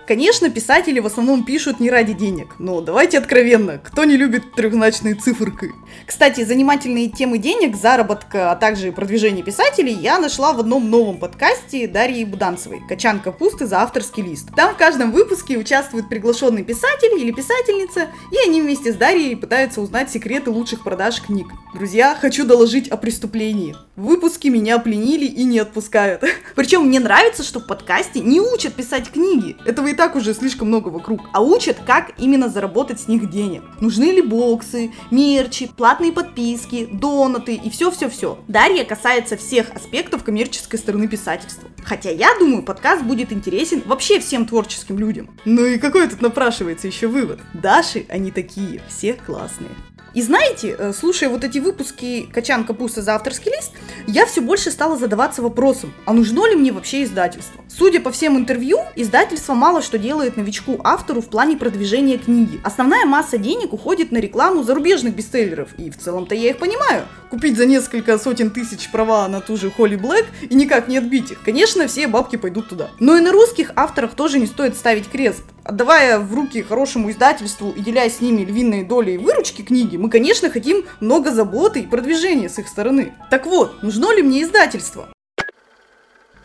Конечно, 0.05 0.50
писатели 0.50 1.00
в 1.00 1.05
основном 1.05 1.45
пишут 1.45 1.79
не 1.79 1.89
ради 1.89 2.12
денег, 2.12 2.55
но 2.60 2.81
давайте 2.81 3.17
откровенно, 3.17 3.77
кто 3.77 4.03
не 4.03 4.17
любит 4.17 4.53
трехзначные 4.53 5.15
циферки? 5.15 5.72
Кстати, 6.05 6.43
занимательные 6.43 7.10
темы 7.10 7.38
денег, 7.38 7.77
заработка, 7.77 8.51
а 8.51 8.55
также 8.57 8.91
продвижения 8.91 9.43
писателей 9.43 9.93
я 9.93 10.19
нашла 10.19 10.51
в 10.51 10.60
одном 10.60 10.89
новом 10.89 11.19
подкасте 11.19 11.88
Дарьи 11.88 12.25
Буданцевой 12.25 12.81
«Качан 12.89 13.22
капусты 13.22 13.65
за 13.65 13.81
авторский 13.81 14.24
лист». 14.24 14.50
Там 14.55 14.74
в 14.74 14.77
каждом 14.77 15.12
выпуске 15.12 15.57
участвует 15.57 16.10
приглашенный 16.10 16.63
писатель 16.63 17.17
или 17.17 17.31
писательница, 17.31 18.10
и 18.31 18.38
они 18.45 18.62
вместе 18.62 18.91
с 18.91 18.95
Дарьей 18.95 19.38
пытаются 19.38 19.79
узнать 19.79 20.12
секреты 20.12 20.51
лучших 20.51 20.83
продаж 20.83 21.22
книг. 21.22 21.48
Друзья, 21.74 22.17
хочу 22.19 22.45
доложить 22.45 22.89
о 22.89 22.98
преступлении. 22.98 23.75
Выпуски 23.95 24.48
меня 24.50 24.79
пленили 24.79 25.25
и 25.25 25.43
не 25.43 25.60
отпускают. 25.60 26.24
Причем 26.55 26.83
мне 26.83 27.00
нравится, 27.00 27.43
что 27.43 27.60
в 27.60 27.67
подкасте 27.67 28.19
не 28.19 28.41
учат 28.41 28.74
писать 28.74 29.10
книги. 29.10 29.55
Этого 29.65 29.92
и 29.93 29.95
так 29.95 30.15
уже 30.15 30.33
слишком 30.33 30.67
много 30.67 30.89
вокруг. 30.89 31.21
А 31.33 31.41
учат, 31.41 31.77
как 31.85 32.12
именно 32.17 32.50
заработать 32.50 33.00
с 33.00 33.07
них 33.07 33.29
денег. 33.29 33.63
Нужны 33.79 34.05
ли 34.05 34.21
боксы, 34.21 34.91
мерчи, 35.12 35.69
платные 35.77 36.12
подписки, 36.12 36.89
донаты 36.91 37.55
и 37.55 37.69
все-все-все. 37.69 38.39
Дарья 38.47 38.83
касается 38.83 39.38
всех 39.38 39.71
аспектов 39.71 40.23
коммерческой 40.23 40.77
стороны 40.77 41.07
писательства. 41.07 41.69
Хотя 41.83 42.09
я 42.09 42.29
думаю, 42.39 42.63
подкаст 42.63 43.03
будет 43.03 43.31
интересен 43.31 43.83
вообще 43.85 44.19
всем 44.19 44.45
творческим 44.45 44.97
людям. 44.97 45.29
Ну 45.45 45.63
и 45.63 45.77
какой 45.77 46.07
тут 46.07 46.21
напрашивается 46.21 46.88
еще 46.88 47.07
вывод? 47.07 47.39
Даши, 47.53 48.05
они 48.09 48.31
такие, 48.31 48.81
все 48.89 49.13
классные. 49.13 49.69
И 50.13 50.22
знаете, 50.22 50.75
э, 50.77 50.93
слушая 50.93 51.29
вот 51.29 51.43
эти 51.43 51.58
выпуски 51.60 52.27
«Качан 52.32 52.65
капуста 52.65 53.01
за 53.01 53.15
авторский 53.15 53.51
лист», 53.51 53.72
я 54.08 54.25
все 54.25 54.41
больше 54.41 54.70
стала 54.70 54.98
задаваться 54.98 55.41
вопросом, 55.41 55.93
а 56.05 56.13
нужно 56.13 56.48
ли 56.48 56.55
мне 56.55 56.72
вообще 56.72 57.03
издательство? 57.03 57.63
Судя 57.67 58.00
по 58.00 58.12
всем 58.12 58.38
интервью, 58.38 58.79
издательство 58.96 59.53
мало 59.53 59.82
что 59.82 59.98
делает 59.98 60.38
новичку-автору 60.38 61.22
в 61.22 61.29
плане 61.29 61.58
продвижения 61.58 62.20
книги. 62.20 62.60
Основная 62.63 63.05
масса 63.05 63.39
денег 63.39 63.74
уходит 63.74 64.12
на 64.12 64.17
рекламу 64.17 64.63
зарубежных 64.63 65.15
бестселлеров, 65.15 65.70
и 65.79 65.89
в 65.89 65.98
целом-то 65.98 66.36
я 66.36 66.51
их 66.51 66.60
понимаю. 66.60 67.05
Купить 67.32 67.58
за 67.58 67.65
несколько 67.65 68.20
сотен 68.20 68.51
тысяч 68.51 68.91
права 68.91 69.27
на 69.27 69.41
ту 69.41 69.58
же 69.58 69.72
Холли 69.72 69.96
Блэк 69.96 70.27
и 70.48 70.53
никак 70.53 70.88
не 70.88 70.98
отбить 70.98 71.32
их. 71.32 71.41
Конечно, 71.43 71.88
все 71.88 72.08
бабки 72.08 72.36
пойдут 72.36 72.70
туда. 72.70 72.91
Но 73.00 73.17
и 73.17 73.22
на 73.22 73.32
русских 73.32 73.72
авторах 73.75 74.13
тоже 74.13 74.38
не 74.38 74.46
стоит 74.46 74.75
ставить 74.75 75.10
крест. 75.10 75.43
Отдавая 75.63 76.20
в 76.20 76.34
руки 76.34 76.62
хорошему 76.62 77.10
издательству 77.10 77.72
и 77.72 77.79
делясь 77.79 78.17
с 78.17 78.22
ними 78.22 78.41
львиной 78.41 78.84
долей 78.84 79.17
выручки 79.17 79.62
книги, 79.62 79.96
мы, 79.96 80.10
конечно, 80.10 80.50
хотим 80.50 80.84
много 81.00 81.32
заботы 81.32 81.79
и 81.82 81.88
продвижения 81.88 82.50
с 82.50 82.60
их 82.60 82.67
стороны. 82.67 83.13
Так 83.29 83.46
вот, 83.46 83.82
нужно 83.82 84.13
ли 84.13 84.22
мне 84.22 84.43
издательство? 84.43 85.08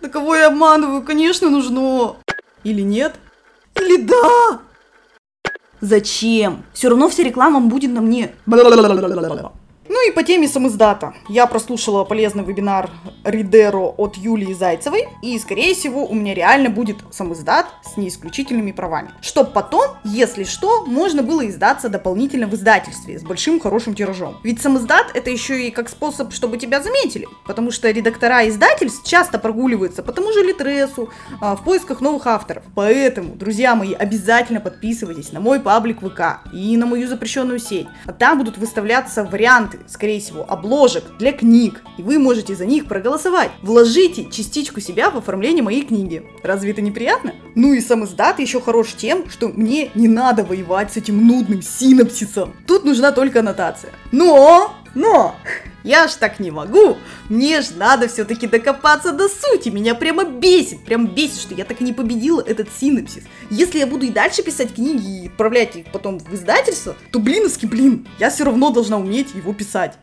Да 0.00 0.08
кого 0.08 0.36
я 0.36 0.46
обманываю? 0.46 1.02
Конечно, 1.02 1.50
нужно. 1.50 2.16
Или 2.62 2.82
нет? 2.82 3.16
Или 3.74 4.00
да? 4.02 4.60
Зачем? 5.80 6.64
Все 6.72 6.88
равно 6.88 7.08
вся 7.08 7.24
реклама 7.24 7.60
будет 7.60 7.90
на 7.90 8.00
мне. 8.00 8.34
Ну 9.88 10.06
и 10.06 10.12
по 10.12 10.22
теме 10.22 10.48
самоиздата. 10.48 11.14
Я 11.28 11.46
прослушала 11.46 12.04
полезный 12.04 12.44
вебинар 12.44 12.90
Ридеро 13.24 13.94
от 13.96 14.16
Юлии 14.16 14.52
Зайцевой, 14.52 15.08
и, 15.22 15.38
скорее 15.38 15.74
всего, 15.74 16.06
у 16.06 16.14
меня 16.14 16.34
реально 16.34 16.68
будет 16.68 16.98
самоиздат 17.10 17.66
с 17.82 17.96
неисключительными 17.96 18.72
правами. 18.72 19.10
Чтоб 19.22 19.52
потом, 19.52 19.96
если 20.04 20.44
что, 20.44 20.84
можно 20.84 21.22
было 21.22 21.48
издаться 21.48 21.88
дополнительно 21.88 22.46
в 22.46 22.54
издательстве 22.54 23.18
с 23.18 23.22
большим 23.22 23.60
хорошим 23.60 23.94
тиражом. 23.94 24.38
Ведь 24.44 24.60
самоиздат 24.60 25.10
это 25.14 25.30
еще 25.30 25.66
и 25.66 25.70
как 25.70 25.88
способ, 25.88 26.32
чтобы 26.32 26.58
тебя 26.58 26.82
заметили, 26.82 27.26
потому 27.46 27.70
что 27.70 27.90
редактора 27.90 28.46
издательств 28.48 29.06
часто 29.08 29.38
прогуливаются 29.38 30.02
по 30.02 30.12
тому 30.12 30.32
же 30.32 30.42
Литресу 30.42 31.10
а, 31.40 31.56
в 31.56 31.64
поисках 31.64 32.00
новых 32.00 32.26
авторов. 32.26 32.62
Поэтому, 32.74 33.34
друзья 33.34 33.74
мои, 33.74 33.94
обязательно 33.94 34.60
подписывайтесь 34.60 35.32
на 35.32 35.40
мой 35.40 35.60
паблик 35.60 36.00
ВК 36.00 36.40
и 36.52 36.76
на 36.76 36.84
мою 36.84 37.08
запрещенную 37.08 37.58
сеть. 37.58 37.88
Там 38.18 38.38
будут 38.38 38.58
выставляться 38.58 39.24
варианты 39.24 39.77
скорее 39.86 40.20
всего, 40.20 40.44
обложек 40.48 41.04
для 41.18 41.32
книг, 41.32 41.82
и 41.96 42.02
вы 42.02 42.18
можете 42.18 42.54
за 42.54 42.66
них 42.66 42.86
проголосовать. 42.86 43.50
Вложите 43.62 44.30
частичку 44.30 44.80
себя 44.80 45.10
в 45.10 45.16
оформление 45.16 45.62
моей 45.62 45.82
книги. 45.82 46.26
Разве 46.42 46.72
это 46.72 46.80
неприятно? 46.80 47.34
Ну 47.54 47.72
и 47.72 47.80
сам 47.80 48.04
издат 48.04 48.40
еще 48.40 48.60
хорош 48.60 48.94
тем, 48.96 49.28
что 49.30 49.48
мне 49.48 49.90
не 49.94 50.08
надо 50.08 50.44
воевать 50.44 50.92
с 50.92 50.96
этим 50.96 51.26
нудным 51.26 51.62
синапсисом. 51.62 52.54
Тут 52.66 52.84
нужна 52.84 53.12
только 53.12 53.40
аннотация. 53.40 53.92
Но, 54.12 54.74
но, 54.98 55.36
я 55.84 56.08
ж 56.08 56.16
так 56.18 56.40
не 56.40 56.50
могу. 56.50 56.98
Мне 57.28 57.62
ж 57.62 57.70
надо 57.76 58.08
все-таки 58.08 58.48
докопаться 58.48 59.12
до 59.12 59.28
сути. 59.28 59.68
Меня 59.68 59.94
прямо 59.94 60.24
бесит. 60.24 60.84
Прям 60.84 61.06
бесит, 61.06 61.40
что 61.40 61.54
я 61.54 61.64
так 61.64 61.80
и 61.80 61.84
не 61.84 61.92
победила 61.92 62.40
этот 62.40 62.68
синапсис. 62.80 63.22
Если 63.48 63.78
я 63.78 63.86
буду 63.86 64.06
и 64.06 64.10
дальше 64.10 64.42
писать 64.42 64.74
книги 64.74 65.22
и 65.22 65.28
отправлять 65.28 65.76
их 65.76 65.92
потом 65.92 66.18
в 66.18 66.34
издательство, 66.34 66.96
то 67.12 67.20
блиновски, 67.20 67.66
блин, 67.66 68.08
я 68.18 68.28
все 68.30 68.42
равно 68.42 68.70
должна 68.70 68.96
уметь 68.96 69.34
его 69.34 69.54
писать. 69.54 69.94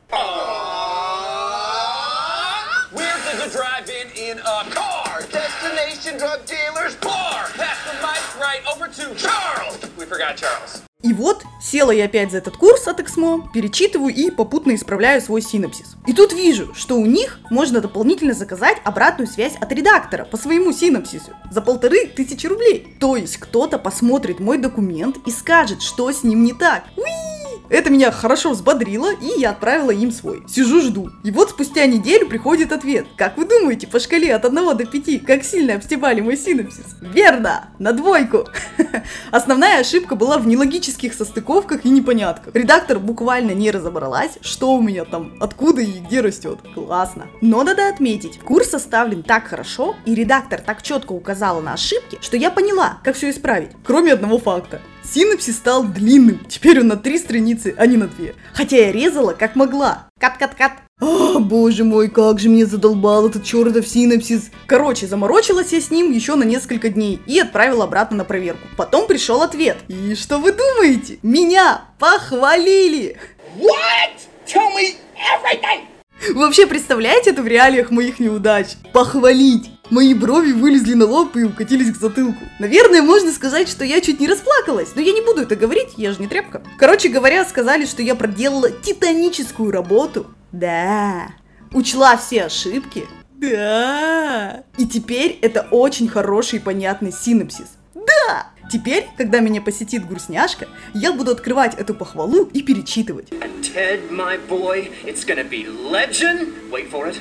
Charles. 9.15 9.77
We 9.97 10.05
forgot 10.05 10.35
Charles. 10.35 10.84
И 11.05 11.13
вот, 11.13 11.43
села 11.62 11.91
я 11.91 12.05
опять 12.05 12.31
за 12.31 12.39
этот 12.39 12.57
курс 12.57 12.88
от 12.88 13.00
Эксмо, 13.00 13.47
перечитываю 13.53 14.12
и 14.12 14.31
попутно 14.31 14.74
исправляю 14.74 15.21
свой 15.21 15.43
синапсис. 15.43 15.95
И 16.07 16.13
тут 16.13 16.33
вижу, 16.33 16.74
что 16.74 16.95
у 16.95 17.05
них 17.05 17.39
можно 17.51 17.79
дополнительно 17.79 18.33
заказать 18.33 18.77
обратную 18.83 19.27
связь 19.27 19.55
от 19.55 19.71
редактора 19.71 20.25
по 20.25 20.35
своему 20.35 20.71
синапсису 20.71 21.29
за 21.51 21.62
полторы 21.62 22.07
тысячи 22.07 22.47
рублей. 22.47 22.97
То 23.00 23.15
есть 23.17 23.38
кто-то 23.38 23.77
посмотрит 23.77 24.39
мой 24.39 24.57
документ 24.57 25.17
и 25.27 25.31
скажет, 25.31 25.83
что 25.83 26.12
с 26.12 26.24
ним 26.24 26.43
не 26.43 26.53
так. 26.53 26.85
Уи! 26.97 27.44
Это 27.69 27.89
меня 27.89 28.12
хорошо 28.12 28.51
взбодрило, 28.51 29.12
и 29.13 29.39
я 29.39 29.51
отправила 29.51 29.91
им 29.91 30.12
свой. 30.12 30.43
Сижу, 30.48 30.81
жду. 30.81 31.10
И 31.24 31.31
вот 31.31 31.50
спустя 31.50 31.86
неделю 31.86 32.27
приходит 32.27 32.72
ответ. 32.72 33.05
Как 33.17 33.38
вы 33.38 33.45
думаете, 33.45 33.88
по 33.88 34.00
шкале 34.00 34.36
от 34.36 34.45
1 34.45 34.77
до 34.77 34.86
5, 34.86 35.25
как 35.25 35.43
сильно 35.43 35.75
обстебали 35.75 36.22
мой 36.22 36.38
синапсис? 36.38 36.95
Верно! 37.01 37.69
На 37.79 37.91
двойку! 37.91 38.45
Основная 39.31 39.79
ошибка 39.79 40.15
была 40.15 40.38
в 40.38 40.48
нелогических 40.48 41.13
состыковках 41.13 41.86
и 41.86 41.89
непонятках. 41.89 42.53
Редактор 42.55 43.00
буквально 43.00 43.51
не 43.51 43.72
разобралась, 43.72 44.38
что 44.41 44.74
у 44.74 44.81
меня 44.81 45.05
там, 45.05 45.34
откуда 45.39 45.81
и 45.81 46.00
где 46.00 46.22
растет. 46.22 46.60
Классно. 46.74 47.27
Но 47.41 47.63
надо 47.63 47.89
отметить, 47.89 48.39
курс 48.39 48.69
составлен 48.69 49.24
так 49.24 49.48
хорошо, 49.48 49.95
и 50.05 50.15
редактор 50.15 50.62
так 50.62 50.81
четко 50.81 51.13
указала 51.13 51.62
на 51.62 51.74
ошибки, 51.74 52.17
что 52.22 52.38
я 52.38 52.51
поняла, 52.51 53.00
как 53.03 53.15
все 53.15 53.29
исправить. 53.29 53.72
Кроме 53.84 54.13
одного 54.13 54.38
факта. 54.39 54.81
Синапсис 55.13 55.57
стал 55.57 55.83
длинным. 55.83 56.39
Теперь 56.47 56.79
он 56.79 56.88
на 56.88 56.97
три 56.97 57.17
страницы, 57.17 57.75
а 57.77 57.85
не 57.85 57.97
на 57.97 58.07
две. 58.07 58.35
Хотя 58.53 58.77
я 58.77 58.91
резала 58.91 59.33
как 59.33 59.55
могла. 59.55 60.07
Кат-кат-кат. 60.19 60.74
О, 61.01 61.39
боже 61.39 61.83
мой, 61.83 62.09
как 62.09 62.39
же 62.39 62.50
мне 62.50 62.65
задолбал 62.65 63.27
этот 63.27 63.43
чертов 63.43 63.88
синапсис. 63.88 64.50
Короче, 64.65 65.07
заморочилась 65.07 65.74
я 65.74 65.81
с 65.81 65.91
ним 65.91 66.12
еще 66.12 66.35
на 66.35 66.43
несколько 66.43 66.89
дней 66.89 67.21
и 67.25 67.39
отправила 67.39 67.83
обратно 67.83 68.17
на 68.17 68.24
проверку. 68.25 68.67
Потом 68.77 69.07
пришел 69.07 69.41
ответ. 69.41 69.77
И 69.88 70.15
что 70.15 70.39
вы 70.39 70.53
думаете? 70.53 71.19
Меня 71.21 71.85
похвалили. 72.00 73.17
What? 73.57 74.15
Tell 74.45 74.69
me 74.75 74.95
everything. 75.15 75.85
Вообще, 76.33 76.65
представляете 76.65 77.31
это 77.31 77.43
в 77.43 77.47
реалиях 77.47 77.91
моих 77.91 78.19
неудач? 78.19 78.67
Похвалить! 78.93 79.69
Мои 79.91 80.13
брови 80.13 80.51
вылезли 80.51 80.93
на 80.95 81.05
лоб 81.05 81.35
и 81.35 81.43
укатились 81.43 81.91
к 81.91 81.99
затылку. 81.99 82.43
Наверное, 82.59 83.01
можно 83.01 83.31
сказать, 83.31 83.69
что 83.69 83.85
я 83.85 84.01
чуть 84.01 84.19
не 84.19 84.27
расплакалась, 84.27 84.89
но 84.95 85.01
я 85.01 85.13
не 85.13 85.21
буду 85.21 85.43
это 85.43 85.55
говорить, 85.55 85.93
я 85.97 86.11
же 86.11 86.21
не 86.21 86.27
тряпка. 86.27 86.63
Короче 86.77 87.09
говоря, 87.09 87.45
сказали, 87.45 87.85
что 87.85 88.01
я 88.01 88.15
проделала 88.15 88.71
титаническую 88.71 89.71
работу. 89.71 90.27
Да. 90.51 91.27
Учла 91.71 92.17
все 92.17 92.45
ошибки. 92.45 93.05
Да. 93.33 94.63
И 94.77 94.87
теперь 94.87 95.37
это 95.41 95.67
очень 95.69 96.07
хороший 96.07 96.59
и 96.59 96.61
понятный 96.61 97.11
синапсис. 97.11 97.67
Да! 97.93 98.47
Теперь, 98.71 99.07
когда 99.17 99.41
меня 99.41 99.61
посетит 99.61 100.07
грустняшка, 100.07 100.67
я 100.95 101.13
буду 101.13 101.31
открывать 101.31 101.75
эту 101.75 101.93
похвалу 101.93 102.45
и 102.45 102.63
перечитывать. 102.63 103.29
Ted, 103.61 104.09
my 104.09 104.39
boy, 104.49 104.89
it's 105.05 105.23
gonna 105.23 105.47
be 105.47 105.67
legend. 105.67 106.53
Wait 106.71 106.89
for 106.89 107.07
it. 107.07 107.17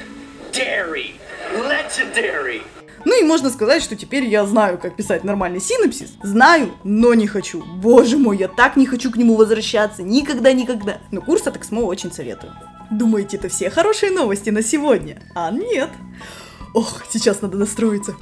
Dairy. 0.52 1.14
Legendary. 1.52 2.62
Ну 3.04 3.20
и 3.20 3.24
можно 3.24 3.50
сказать, 3.50 3.82
что 3.82 3.96
теперь 3.96 4.24
я 4.24 4.46
знаю, 4.46 4.78
как 4.78 4.96
писать 4.96 5.24
нормальный 5.24 5.60
синапсис. 5.60 6.14
Знаю, 6.22 6.72
но 6.84 7.12
не 7.14 7.26
хочу. 7.26 7.62
Боже 7.62 8.16
мой, 8.16 8.38
я 8.38 8.48
так 8.48 8.76
не 8.76 8.86
хочу 8.86 9.10
к 9.10 9.16
нему 9.16 9.36
возвращаться. 9.36 10.02
Никогда-никогда. 10.02 10.98
Но 11.10 11.20
курс 11.20 11.46
от 11.46 11.56
Эксмо 11.56 11.80
очень 11.80 12.12
советую. 12.12 12.52
Думаете, 12.90 13.36
это 13.36 13.48
все 13.48 13.70
хорошие 13.70 14.10
новости 14.10 14.50
на 14.50 14.62
сегодня? 14.62 15.22
А 15.34 15.50
нет. 15.50 15.90
Ох, 16.72 17.04
сейчас 17.10 17.42
надо 17.42 17.58
настроиться. 17.58 18.16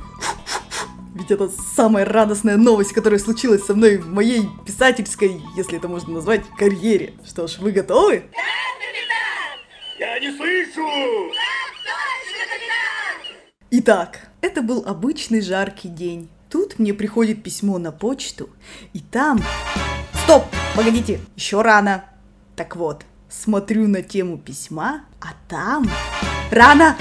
Ведь 1.15 1.31
это 1.31 1.51
самая 1.77 2.05
радостная 2.05 2.57
новость, 2.57 2.93
которая 2.93 3.21
случилась 3.21 3.65
со 3.65 3.75
мной 3.75 3.99
в 3.99 4.09
моей 4.09 4.49
писательской, 4.67 5.41
если 5.57 5.77
это 5.77 5.87
можно 5.87 6.15
назвать, 6.15 6.43
карьере. 6.59 7.13
Что 7.27 7.47
ж, 7.47 7.59
вы 7.59 7.71
готовы? 7.71 8.25
Я 9.99 10.19
не 10.19 10.37
слышу. 10.37 11.33
Итак, 13.75 14.29
это 14.43 14.61
был 14.61 14.85
обычный 14.87 15.41
жаркий 15.41 15.89
день. 15.89 16.29
тут 16.51 16.79
мне 16.79 16.93
приходит 16.93 17.43
письмо 17.43 17.79
на 17.79 17.91
почту, 17.91 18.51
и 18.93 19.01
там... 19.01 19.43
Стоп! 20.25 20.45
Погодите, 20.77 21.21
еще 21.37 21.63
рано. 21.63 22.05
Так 22.55 22.77
вот, 22.77 23.07
смотрю 23.31 23.89
на 23.89 24.03
тему 24.03 24.37
письма, 24.37 25.07
а 25.23 25.29
там... 25.49 25.89
Рано! 26.51 26.99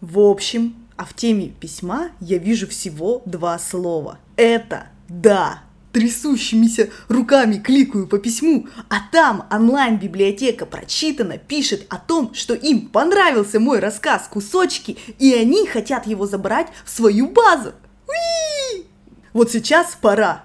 В 0.00 0.18
общем, 0.18 0.74
а 0.96 1.04
в 1.04 1.14
теме 1.14 1.50
письма 1.50 2.08
я 2.18 2.38
вижу 2.38 2.66
всего 2.66 3.22
два 3.24 3.56
слова. 3.60 4.18
Это 4.36 4.88
«да». 5.08 5.65
Трясущимися 5.96 6.88
руками 7.08 7.56
кликаю 7.56 8.06
по 8.06 8.18
письму, 8.18 8.66
а 8.90 8.96
там 9.10 9.44
онлайн-библиотека 9.50 10.66
прочитана, 10.66 11.38
пишет 11.38 11.86
о 11.88 11.96
том, 11.96 12.34
что 12.34 12.52
им 12.52 12.88
понравился 12.88 13.58
мой 13.60 13.78
рассказ 13.78 14.28
«Кусочки», 14.30 14.98
и 15.18 15.32
они 15.32 15.66
хотят 15.66 16.06
его 16.06 16.26
забрать 16.26 16.66
в 16.84 16.90
свою 16.90 17.28
базу. 17.28 17.72
Уи! 18.08 18.84
Вот 19.32 19.50
сейчас 19.50 19.96
пора. 19.98 20.44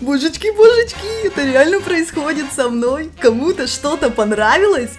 Божечки, 0.00 0.56
божечки, 0.56 1.26
это 1.26 1.42
реально 1.42 1.80
происходит 1.80 2.52
со 2.54 2.68
мной. 2.68 3.10
Кому-то 3.18 3.66
что-то 3.66 4.10
понравилось? 4.10 4.92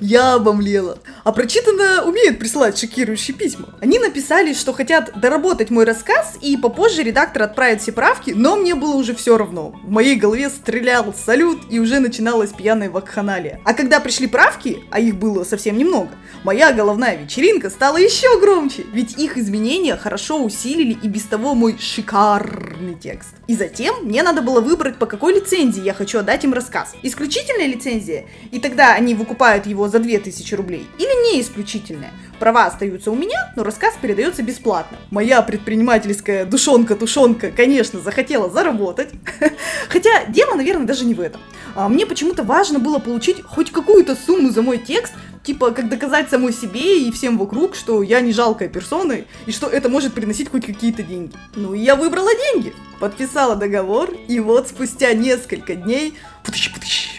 Я 0.00 0.34
обомлела. 0.34 0.98
А 1.24 1.32
прочитано 1.32 2.04
умеют 2.04 2.38
присылать 2.38 2.78
шокирующие 2.78 3.36
письма. 3.36 3.74
Они 3.80 3.98
написали, 3.98 4.54
что 4.54 4.72
хотят 4.72 5.18
доработать 5.18 5.70
мой 5.70 5.84
рассказ, 5.84 6.36
и 6.40 6.56
попозже 6.56 7.02
редактор 7.02 7.42
отправит 7.42 7.82
все 7.82 7.92
правки, 7.92 8.32
но 8.34 8.56
мне 8.56 8.74
было 8.74 8.94
уже 8.94 9.14
все 9.14 9.36
равно. 9.36 9.74
В 9.82 9.90
моей 9.90 10.16
голове 10.16 10.48
стрелял 10.50 11.12
салют, 11.14 11.62
и 11.70 11.80
уже 11.80 11.98
начиналась 12.00 12.50
пьяная 12.50 12.90
вакханалия. 12.90 13.60
А 13.64 13.74
когда 13.74 14.00
пришли 14.00 14.26
правки, 14.26 14.78
а 14.90 15.00
их 15.00 15.16
было 15.16 15.44
совсем 15.44 15.76
немного, 15.76 16.10
моя 16.44 16.72
головная 16.72 17.16
вечеринка 17.16 17.70
стала 17.70 17.96
еще 17.96 18.38
громче, 18.40 18.84
ведь 18.92 19.18
их 19.18 19.36
изменения 19.36 19.96
хорошо 19.96 20.42
усилили 20.42 20.96
и 21.02 21.08
без 21.08 21.24
того 21.24 21.54
мой 21.54 21.76
шикарный 21.78 22.94
текст. 22.94 23.30
И 23.48 23.54
затем 23.54 24.04
мне 24.04 24.22
надо 24.22 24.42
было 24.42 24.60
выбрать, 24.60 24.98
по 24.98 25.06
какой 25.06 25.34
лицензии 25.34 25.82
я 25.82 25.94
хочу 25.94 26.20
отдать 26.20 26.44
им 26.44 26.52
рассказ. 26.52 26.94
Исключительная 27.02 27.66
лицензия, 27.66 28.26
и 28.52 28.60
тогда 28.60 28.94
они 28.94 29.14
выкупают 29.14 29.66
его 29.66 29.87
за 29.88 29.98
2000 29.98 30.54
рублей, 30.54 30.86
или 30.98 31.32
не 31.32 31.40
исключительная. 31.40 32.12
Права 32.38 32.66
остаются 32.66 33.10
у 33.10 33.16
меня, 33.16 33.52
но 33.56 33.64
рассказ 33.64 33.94
передается 34.00 34.42
бесплатно. 34.42 34.98
Моя 35.10 35.42
предпринимательская 35.42 36.44
душонка-тушонка, 36.44 37.50
конечно, 37.50 38.00
захотела 38.00 38.48
заработать. 38.48 39.10
Хотя 39.88 40.26
дело, 40.26 40.54
наверное, 40.54 40.86
даже 40.86 41.04
не 41.04 41.14
в 41.14 41.20
этом. 41.20 41.40
А 41.74 41.88
мне 41.88 42.06
почему-то 42.06 42.42
важно 42.42 42.78
было 42.78 42.98
получить 42.98 43.42
хоть 43.42 43.72
какую-то 43.72 44.16
сумму 44.16 44.50
за 44.50 44.62
мой 44.62 44.78
текст, 44.78 45.12
типа, 45.48 45.70
как 45.70 45.88
доказать 45.88 46.28
самой 46.28 46.52
себе 46.52 46.98
и 46.98 47.10
всем 47.10 47.38
вокруг, 47.38 47.74
что 47.74 48.02
я 48.02 48.20
не 48.20 48.32
жалкая 48.32 48.68
персона, 48.68 49.24
и 49.46 49.50
что 49.50 49.66
это 49.66 49.88
может 49.88 50.12
приносить 50.12 50.50
хоть 50.50 50.66
какие-то 50.66 51.02
деньги. 51.02 51.32
Ну 51.56 51.72
и 51.72 51.78
я 51.78 51.96
выбрала 51.96 52.28
деньги, 52.34 52.74
подписала 53.00 53.56
договор, 53.56 54.10
и 54.10 54.40
вот 54.40 54.68
спустя 54.68 55.14
несколько 55.14 55.74
дней 55.74 56.12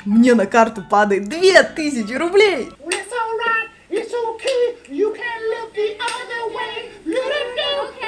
мне 0.06 0.36
на 0.36 0.46
карту 0.46 0.84
падает 0.88 1.28
2000 1.28 2.14
рублей. 2.18 2.70
It's 2.86 3.12
alright, 3.20 3.70
it's 3.90 4.14
okay, 4.14 4.78
you 4.90 5.12
can 5.12 5.40
look 5.50 5.74
the 5.74 5.98
other 5.98 6.56
way. 6.56 6.92
You 7.06 7.16
don't 7.16 7.56
know 7.56 7.99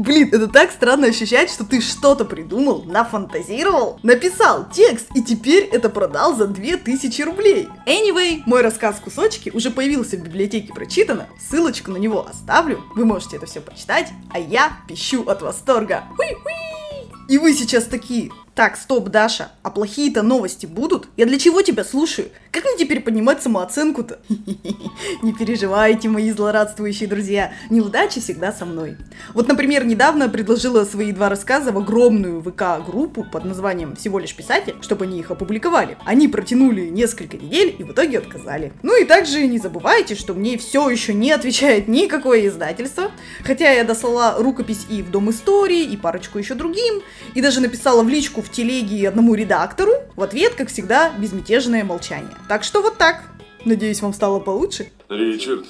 Блин, 0.00 0.30
это 0.32 0.48
так 0.48 0.70
странно 0.70 1.08
ощущать, 1.08 1.50
что 1.50 1.62
ты 1.62 1.82
что-то 1.82 2.24
придумал, 2.24 2.84
нафантазировал, 2.84 4.00
написал 4.02 4.66
текст 4.72 5.08
и 5.14 5.22
теперь 5.22 5.64
это 5.64 5.90
продал 5.90 6.34
за 6.34 6.46
2000 6.46 7.20
рублей. 7.20 7.68
Anyway, 7.84 8.40
мой 8.46 8.62
рассказ 8.62 8.98
«Кусочки» 8.98 9.50
уже 9.50 9.70
появился 9.70 10.16
в 10.16 10.22
библиотеке 10.22 10.72
прочитано, 10.72 11.28
ссылочку 11.38 11.90
на 11.90 11.98
него 11.98 12.26
оставлю, 12.26 12.82
вы 12.94 13.04
можете 13.04 13.36
это 13.36 13.44
все 13.44 13.60
почитать, 13.60 14.08
а 14.30 14.38
я 14.38 14.72
пищу 14.88 15.22
от 15.28 15.42
восторга. 15.42 16.04
Хуи-хуи! 16.16 16.80
И 17.28 17.36
вы 17.36 17.52
сейчас 17.52 17.84
такие, 17.84 18.32
так, 18.54 18.76
стоп, 18.76 19.08
Даша, 19.08 19.52
а 19.62 19.70
плохие-то 19.70 20.22
новости 20.22 20.66
будут? 20.66 21.08
Я 21.16 21.24
для 21.24 21.38
чего 21.38 21.62
тебя 21.62 21.84
слушаю? 21.84 22.28
Как 22.50 22.64
мне 22.64 22.76
теперь 22.76 23.00
поднимать 23.00 23.40
самооценку-то? 23.42 24.18
Не 25.22 25.32
переживайте, 25.32 26.08
мои 26.08 26.32
злорадствующие 26.32 27.08
друзья, 27.08 27.52
неудачи 27.70 28.20
всегда 28.20 28.52
со 28.52 28.66
мной. 28.66 28.96
Вот, 29.34 29.46
например, 29.46 29.86
недавно 29.86 30.28
предложила 30.28 30.84
свои 30.84 31.12
два 31.12 31.28
рассказа 31.28 31.70
в 31.70 31.78
огромную 31.78 32.42
ВК-группу 32.42 33.24
под 33.24 33.44
названием 33.44 33.94
«Всего 33.94 34.18
лишь 34.18 34.34
писатель», 34.34 34.74
чтобы 34.80 35.04
они 35.04 35.20
их 35.20 35.30
опубликовали. 35.30 35.96
Они 36.04 36.26
протянули 36.26 36.88
несколько 36.88 37.36
недель 37.36 37.76
и 37.78 37.84
в 37.84 37.92
итоге 37.92 38.18
отказали. 38.18 38.72
Ну 38.82 39.00
и 39.00 39.04
также 39.04 39.46
не 39.46 39.58
забывайте, 39.58 40.16
что 40.16 40.34
мне 40.34 40.58
все 40.58 40.90
еще 40.90 41.14
не 41.14 41.30
отвечает 41.30 41.86
никакое 41.86 42.48
издательство, 42.48 43.12
хотя 43.44 43.70
я 43.70 43.84
дослала 43.84 44.34
рукопись 44.38 44.86
и 44.90 45.02
в 45.02 45.10
Дом 45.10 45.30
истории, 45.30 45.84
и 45.84 45.96
парочку 45.96 46.38
еще 46.38 46.54
другим, 46.54 47.00
и 47.34 47.40
даже 47.40 47.60
написала 47.60 48.02
в 48.02 48.08
личку 48.08 48.39
в 48.42 48.50
телеге 48.50 49.08
одному 49.08 49.34
редактору, 49.34 49.92
в 50.16 50.22
ответ, 50.22 50.54
как 50.54 50.68
всегда, 50.68 51.10
безмятежное 51.18 51.84
молчание. 51.84 52.36
Так 52.48 52.64
что 52.64 52.82
вот 52.82 52.98
так. 52.98 53.24
Надеюсь, 53.64 54.00
вам 54.00 54.12
стало 54.12 54.40
получше. 54.40 54.90
Ричард, 55.08 55.66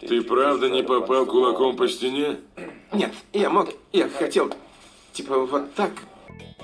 ты 0.00 0.22
правда 0.22 0.68
не 0.68 0.82
попал 0.82 1.26
кулаком 1.26 1.76
по 1.76 1.88
стене? 1.88 2.38
Нет, 2.92 3.12
я 3.32 3.50
мог, 3.50 3.68
я 3.92 4.08
хотел, 4.08 4.52
типа, 5.12 5.38
вот 5.46 5.74
так. 5.74 5.92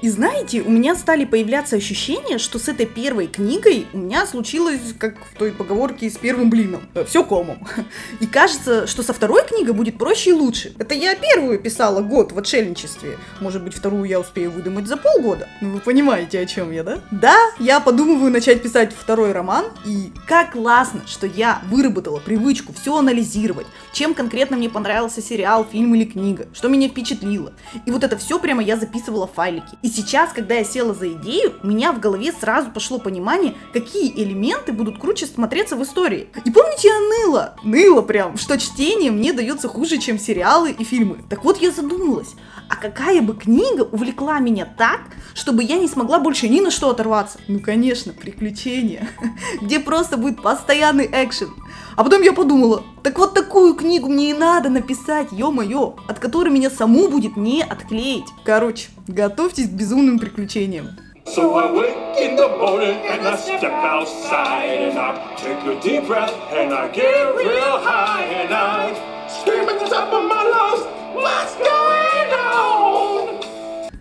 И 0.03 0.11
знаете, 0.11 0.63
у 0.63 0.71
меня 0.71 0.95
стали 0.95 1.25
появляться 1.25 1.77
ощущения, 1.77 2.39
что 2.39 2.59
с 2.59 2.69
этой 2.69 2.87
первой 2.87 3.27
книгой 3.27 3.87
у 3.93 3.99
меня 3.99 4.27
случилось, 4.27 4.81
как 4.99 5.17
в 5.17 5.39
той 5.39 5.53
поговорке 5.53 6.11
с 6.11 6.17
первым 6.19 6.51
блином, 6.51 6.83
все 7.07 7.25
комом. 7.25 7.67
И 8.21 8.27
кажется, 8.27 8.87
что 8.87 9.03
со 9.03 9.13
второй 9.13 9.47
книгой 9.47 9.73
будет 9.73 9.99
проще 9.99 10.31
и 10.31 10.33
лучше. 10.33 10.75
Это 10.79 10.95
я 10.95 11.15
первую 11.15 11.59
писала 11.59 12.01
год 12.01 12.33
в 12.33 12.39
отшельничестве. 12.39 13.19
Может 13.41 13.65
быть, 13.65 13.75
вторую 13.75 14.05
я 14.05 14.21
успею 14.21 14.51
выдумать 14.51 14.87
за 14.87 14.97
полгода. 14.97 15.49
Ну, 15.61 15.75
вы 15.75 15.81
понимаете, 15.81 16.41
о 16.41 16.47
чем 16.47 16.73
я, 16.73 16.83
да? 16.83 17.01
Да, 17.11 17.37
я 17.59 17.81
подумываю 17.81 18.31
начать 18.31 18.63
писать 18.63 18.93
второй 18.93 19.33
роман, 19.33 19.67
и 19.85 20.13
как 20.27 20.53
классно, 20.53 21.03
что 21.07 21.27
я 21.27 21.63
выработала 21.71 22.19
привычку 22.19 22.73
все 22.73 22.97
анализировать, 22.97 23.67
чем 23.93 24.15
конкретно 24.15 24.57
мне 24.57 24.69
понравился 24.69 25.23
сериал, 25.23 25.67
фильм 25.71 25.95
или 25.95 26.05
книга, 26.05 26.47
что 26.53 26.69
меня 26.69 26.89
впечатлило. 26.89 27.53
И 27.87 27.91
вот 27.91 28.05
это 28.05 28.17
все 28.17 28.39
прямо 28.39 28.63
я 28.63 28.77
записывала 28.77 29.27
в 29.27 29.33
файлики. 29.33 29.77
И 29.87 29.89
сейчас, 29.89 30.33
когда 30.33 30.57
я 30.57 30.65
села 30.65 30.95
за 30.95 31.13
идею, 31.13 31.55
у 31.63 31.67
меня 31.69 31.93
в 31.93 32.01
голове 32.01 32.33
сразу 32.33 32.73
пошло 32.73 32.99
понимание, 32.99 33.55
какие 33.73 34.13
элементы 34.21 34.73
будут 34.73 34.99
круче 34.99 35.27
смотреться 35.27 35.77
в 35.77 35.83
истории. 35.85 36.27
И 36.45 36.51
помните, 36.51 36.89
я 36.89 36.99
ныла, 36.99 37.55
ныла 37.63 38.03
прям, 38.03 38.37
что 38.37 38.59
чтение 38.59 39.13
мне 39.13 39.33
дается 39.33 39.69
хуже, 39.69 39.99
чем 39.99 40.19
сериалы 40.19 40.73
и 40.73 40.83
фильмы. 40.83 41.19
Так 41.31 41.45
вот 41.45 41.59
я 41.59 41.71
задумалась, 41.71 42.35
а 42.69 42.75
какая 42.75 43.23
бы 43.23 43.37
книга 43.37 43.83
увлекла 43.83 44.41
меня 44.41 44.67
так, 44.67 45.03
чтобы 45.35 45.63
я 45.63 45.77
не 45.77 45.87
смогла 45.87 46.19
больше 46.19 46.49
ни 46.49 46.59
на 46.59 46.73
что 46.73 46.91
оторваться? 46.91 47.39
Ну, 47.47 47.61
конечно, 47.61 48.13
приключения, 48.13 49.09
где 49.63 49.79
просто 49.79 50.17
будет 50.17 50.43
постоянный 50.43 51.09
экшен. 51.13 51.51
А 51.97 52.05
потом 52.05 52.21
я 52.21 52.35
подумала, 52.35 52.83
так 53.03 53.19
вот 53.19 53.33
такую 53.33 53.75
книгу 53.75 54.09
мне 54.09 54.31
и 54.31 54.35
надо 54.35 54.69
написать, 54.69 55.29
ё-моё, 55.33 55.95
от 56.07 56.19
которой 56.19 56.51
меня 56.51 56.69
саму 56.69 57.09
будет 57.09 57.39
не 57.39 57.63
отклеить. 57.63 58.27
Короче, 58.45 58.89
готовьтесь 59.09 59.67
к 59.69 59.73
безумным 59.73 60.19
приключениям. 60.19 60.89
So 61.25 61.57
I 61.57 61.73
wake 61.73 61.97
in 62.21 62.37
the 62.37 62.49
morning 62.59 62.99
and 63.11 63.27
I 63.27 63.37
step 63.37 63.73
outside 63.83 64.93
and 64.93 64.99
I 64.99 65.17
take 65.37 65.59
a 65.67 65.81
deep 65.83 66.07
breath 66.07 66.33
and 66.53 66.73
I 66.73 66.89
get 66.93 67.35
real 67.35 67.81
high 67.83 68.25
and 68.43 68.53
I 68.53 68.95
scream 69.29 69.69
at 69.69 69.81
the 69.81 69.89
top 69.89 70.13
of 70.13 70.23
my 70.29 70.45
lungs, 70.45 70.87
going 71.15 71.67
on? 71.67 71.86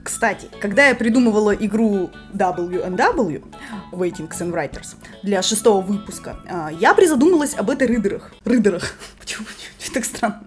Кстати, 0.06 0.48
когда 0.62 0.90
я 0.90 0.94
придумывала 0.94 1.56
игру 1.56 2.12
WNW, 2.32 3.44
Waitings 3.92 4.38
and 4.40 4.54
Writers, 4.54 4.96
для 5.24 5.42
шестого 5.42 5.82
выпуска, 5.82 6.38
а, 6.48 6.70
я 6.70 6.94
призадумалась 6.94 7.56
об 7.56 7.72
этой 7.72 7.88
рыдерах. 7.88 8.32
Рыдерах. 8.44 8.94
Почему 9.20 9.48
так 9.96 10.06
странно? 10.06 10.44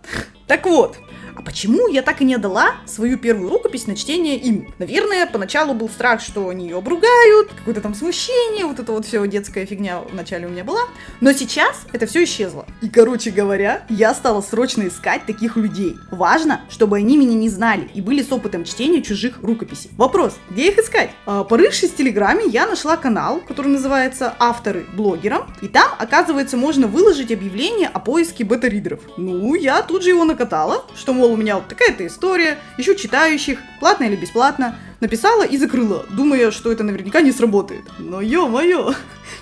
Так 0.46 0.64
вот, 0.66 0.96
а 1.38 1.42
почему 1.42 1.86
я 1.86 2.02
так 2.02 2.20
и 2.20 2.24
не 2.24 2.34
отдала 2.34 2.72
свою 2.84 3.16
первую 3.16 3.48
рукопись 3.48 3.86
на 3.86 3.94
чтение 3.94 4.36
им? 4.36 4.74
Наверное, 4.78 5.24
поначалу 5.24 5.72
был 5.72 5.88
страх, 5.88 6.20
что 6.20 6.48
они 6.48 6.66
ее 6.66 6.78
обругают, 6.78 7.52
какое-то 7.56 7.80
там 7.80 7.94
смущение, 7.94 8.66
вот 8.66 8.80
это 8.80 8.90
вот 8.90 9.06
все 9.06 9.24
детская 9.28 9.64
фигня 9.64 10.00
вначале 10.00 10.48
у 10.48 10.50
меня 10.50 10.64
была. 10.64 10.80
Но 11.20 11.32
сейчас 11.32 11.82
это 11.92 12.06
все 12.06 12.24
исчезло. 12.24 12.66
И, 12.82 12.88
короче 12.88 13.30
говоря, 13.30 13.86
я 13.88 14.14
стала 14.14 14.40
срочно 14.40 14.88
искать 14.88 15.26
таких 15.26 15.56
людей. 15.56 15.96
Важно, 16.10 16.62
чтобы 16.68 16.96
они 16.96 17.16
меня 17.16 17.34
не 17.34 17.48
знали 17.48 17.88
и 17.94 18.00
были 18.00 18.20
с 18.24 18.32
опытом 18.32 18.64
чтения 18.64 19.00
чужих 19.00 19.40
рукописей. 19.40 19.90
Вопрос, 19.96 20.34
где 20.50 20.70
их 20.70 20.78
искать? 20.78 21.10
А, 21.24 21.44
порывшись 21.44 21.90
в 21.90 21.96
Телеграме, 21.96 22.46
я 22.48 22.66
нашла 22.66 22.96
канал, 22.96 23.40
который 23.46 23.68
называется 23.68 24.34
«Авторы 24.40 24.86
блогерам», 24.96 25.54
и 25.62 25.68
там, 25.68 25.88
оказывается, 26.00 26.56
можно 26.56 26.88
выложить 26.88 27.30
объявление 27.30 27.86
о 27.86 28.00
поиске 28.00 28.42
бета-ридеров. 28.42 29.02
Ну, 29.16 29.54
я 29.54 29.82
тут 29.82 30.02
же 30.02 30.08
его 30.08 30.24
накатала, 30.24 30.84
что, 30.96 31.12
мол, 31.12 31.28
меня 31.38 31.56
вот 31.56 31.68
такая-то 31.68 32.06
история, 32.06 32.58
ищу 32.76 32.94
читающих, 32.94 33.58
платно 33.80 34.04
или 34.04 34.16
бесплатно. 34.16 34.78
Написала 35.00 35.44
и 35.44 35.56
закрыла, 35.56 36.04
думая, 36.10 36.50
что 36.50 36.72
это 36.72 36.82
наверняка 36.82 37.20
не 37.20 37.32
сработает. 37.32 37.84
Но 37.98 38.20
ё-моё, 38.20 38.94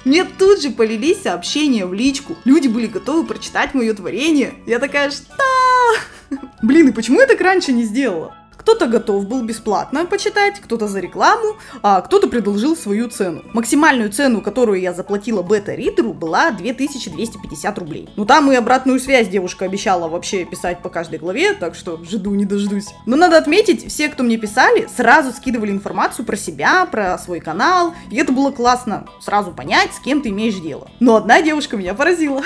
мне 0.04 0.24
тут 0.24 0.62
же 0.62 0.70
полились 0.70 1.22
сообщения 1.22 1.86
в 1.86 1.94
личку. 1.94 2.36
Люди 2.44 2.68
были 2.68 2.86
готовы 2.86 3.26
прочитать 3.26 3.72
мое 3.74 3.94
творение. 3.94 4.54
Я 4.66 4.78
такая, 4.78 5.10
что? 5.10 5.26
Блин, 6.62 6.88
и 6.88 6.92
почему 6.92 7.20
я 7.20 7.26
так 7.26 7.40
раньше 7.40 7.72
не 7.72 7.84
сделала? 7.84 8.36
Кто-то 8.66 8.88
готов 8.88 9.28
был 9.28 9.44
бесплатно 9.44 10.06
почитать, 10.06 10.58
кто-то 10.58 10.88
за 10.88 10.98
рекламу, 10.98 11.54
а 11.84 12.00
кто-то 12.00 12.26
предложил 12.26 12.76
свою 12.76 13.08
цену. 13.08 13.44
Максимальную 13.52 14.10
цену, 14.10 14.40
которую 14.40 14.80
я 14.80 14.92
заплатила 14.92 15.42
бета-ридеру, 15.42 16.12
была 16.12 16.50
2250 16.50 17.78
рублей. 17.78 18.08
Ну 18.16 18.24
там 18.24 18.50
и 18.50 18.56
обратную 18.56 18.98
связь 18.98 19.28
девушка 19.28 19.66
обещала 19.66 20.08
вообще 20.08 20.44
писать 20.44 20.82
по 20.82 20.88
каждой 20.88 21.20
главе, 21.20 21.52
так 21.52 21.76
что 21.76 22.02
жду 22.02 22.34
не 22.34 22.44
дождусь. 22.44 22.88
Но 23.06 23.14
надо 23.14 23.38
отметить, 23.38 23.86
все, 23.86 24.08
кто 24.08 24.24
мне 24.24 24.36
писали, 24.36 24.88
сразу 24.96 25.30
скидывали 25.30 25.70
информацию 25.70 26.26
про 26.26 26.34
себя, 26.34 26.86
про 26.86 27.16
свой 27.18 27.38
канал, 27.38 27.94
и 28.10 28.16
это 28.16 28.32
было 28.32 28.50
классно, 28.50 29.06
сразу 29.20 29.52
понять, 29.52 29.94
с 29.94 30.00
кем 30.00 30.22
ты 30.22 30.30
имеешь 30.30 30.56
дело. 30.56 30.90
Но 30.98 31.14
одна 31.14 31.40
девушка 31.40 31.76
меня 31.76 31.94
поразила. 31.94 32.42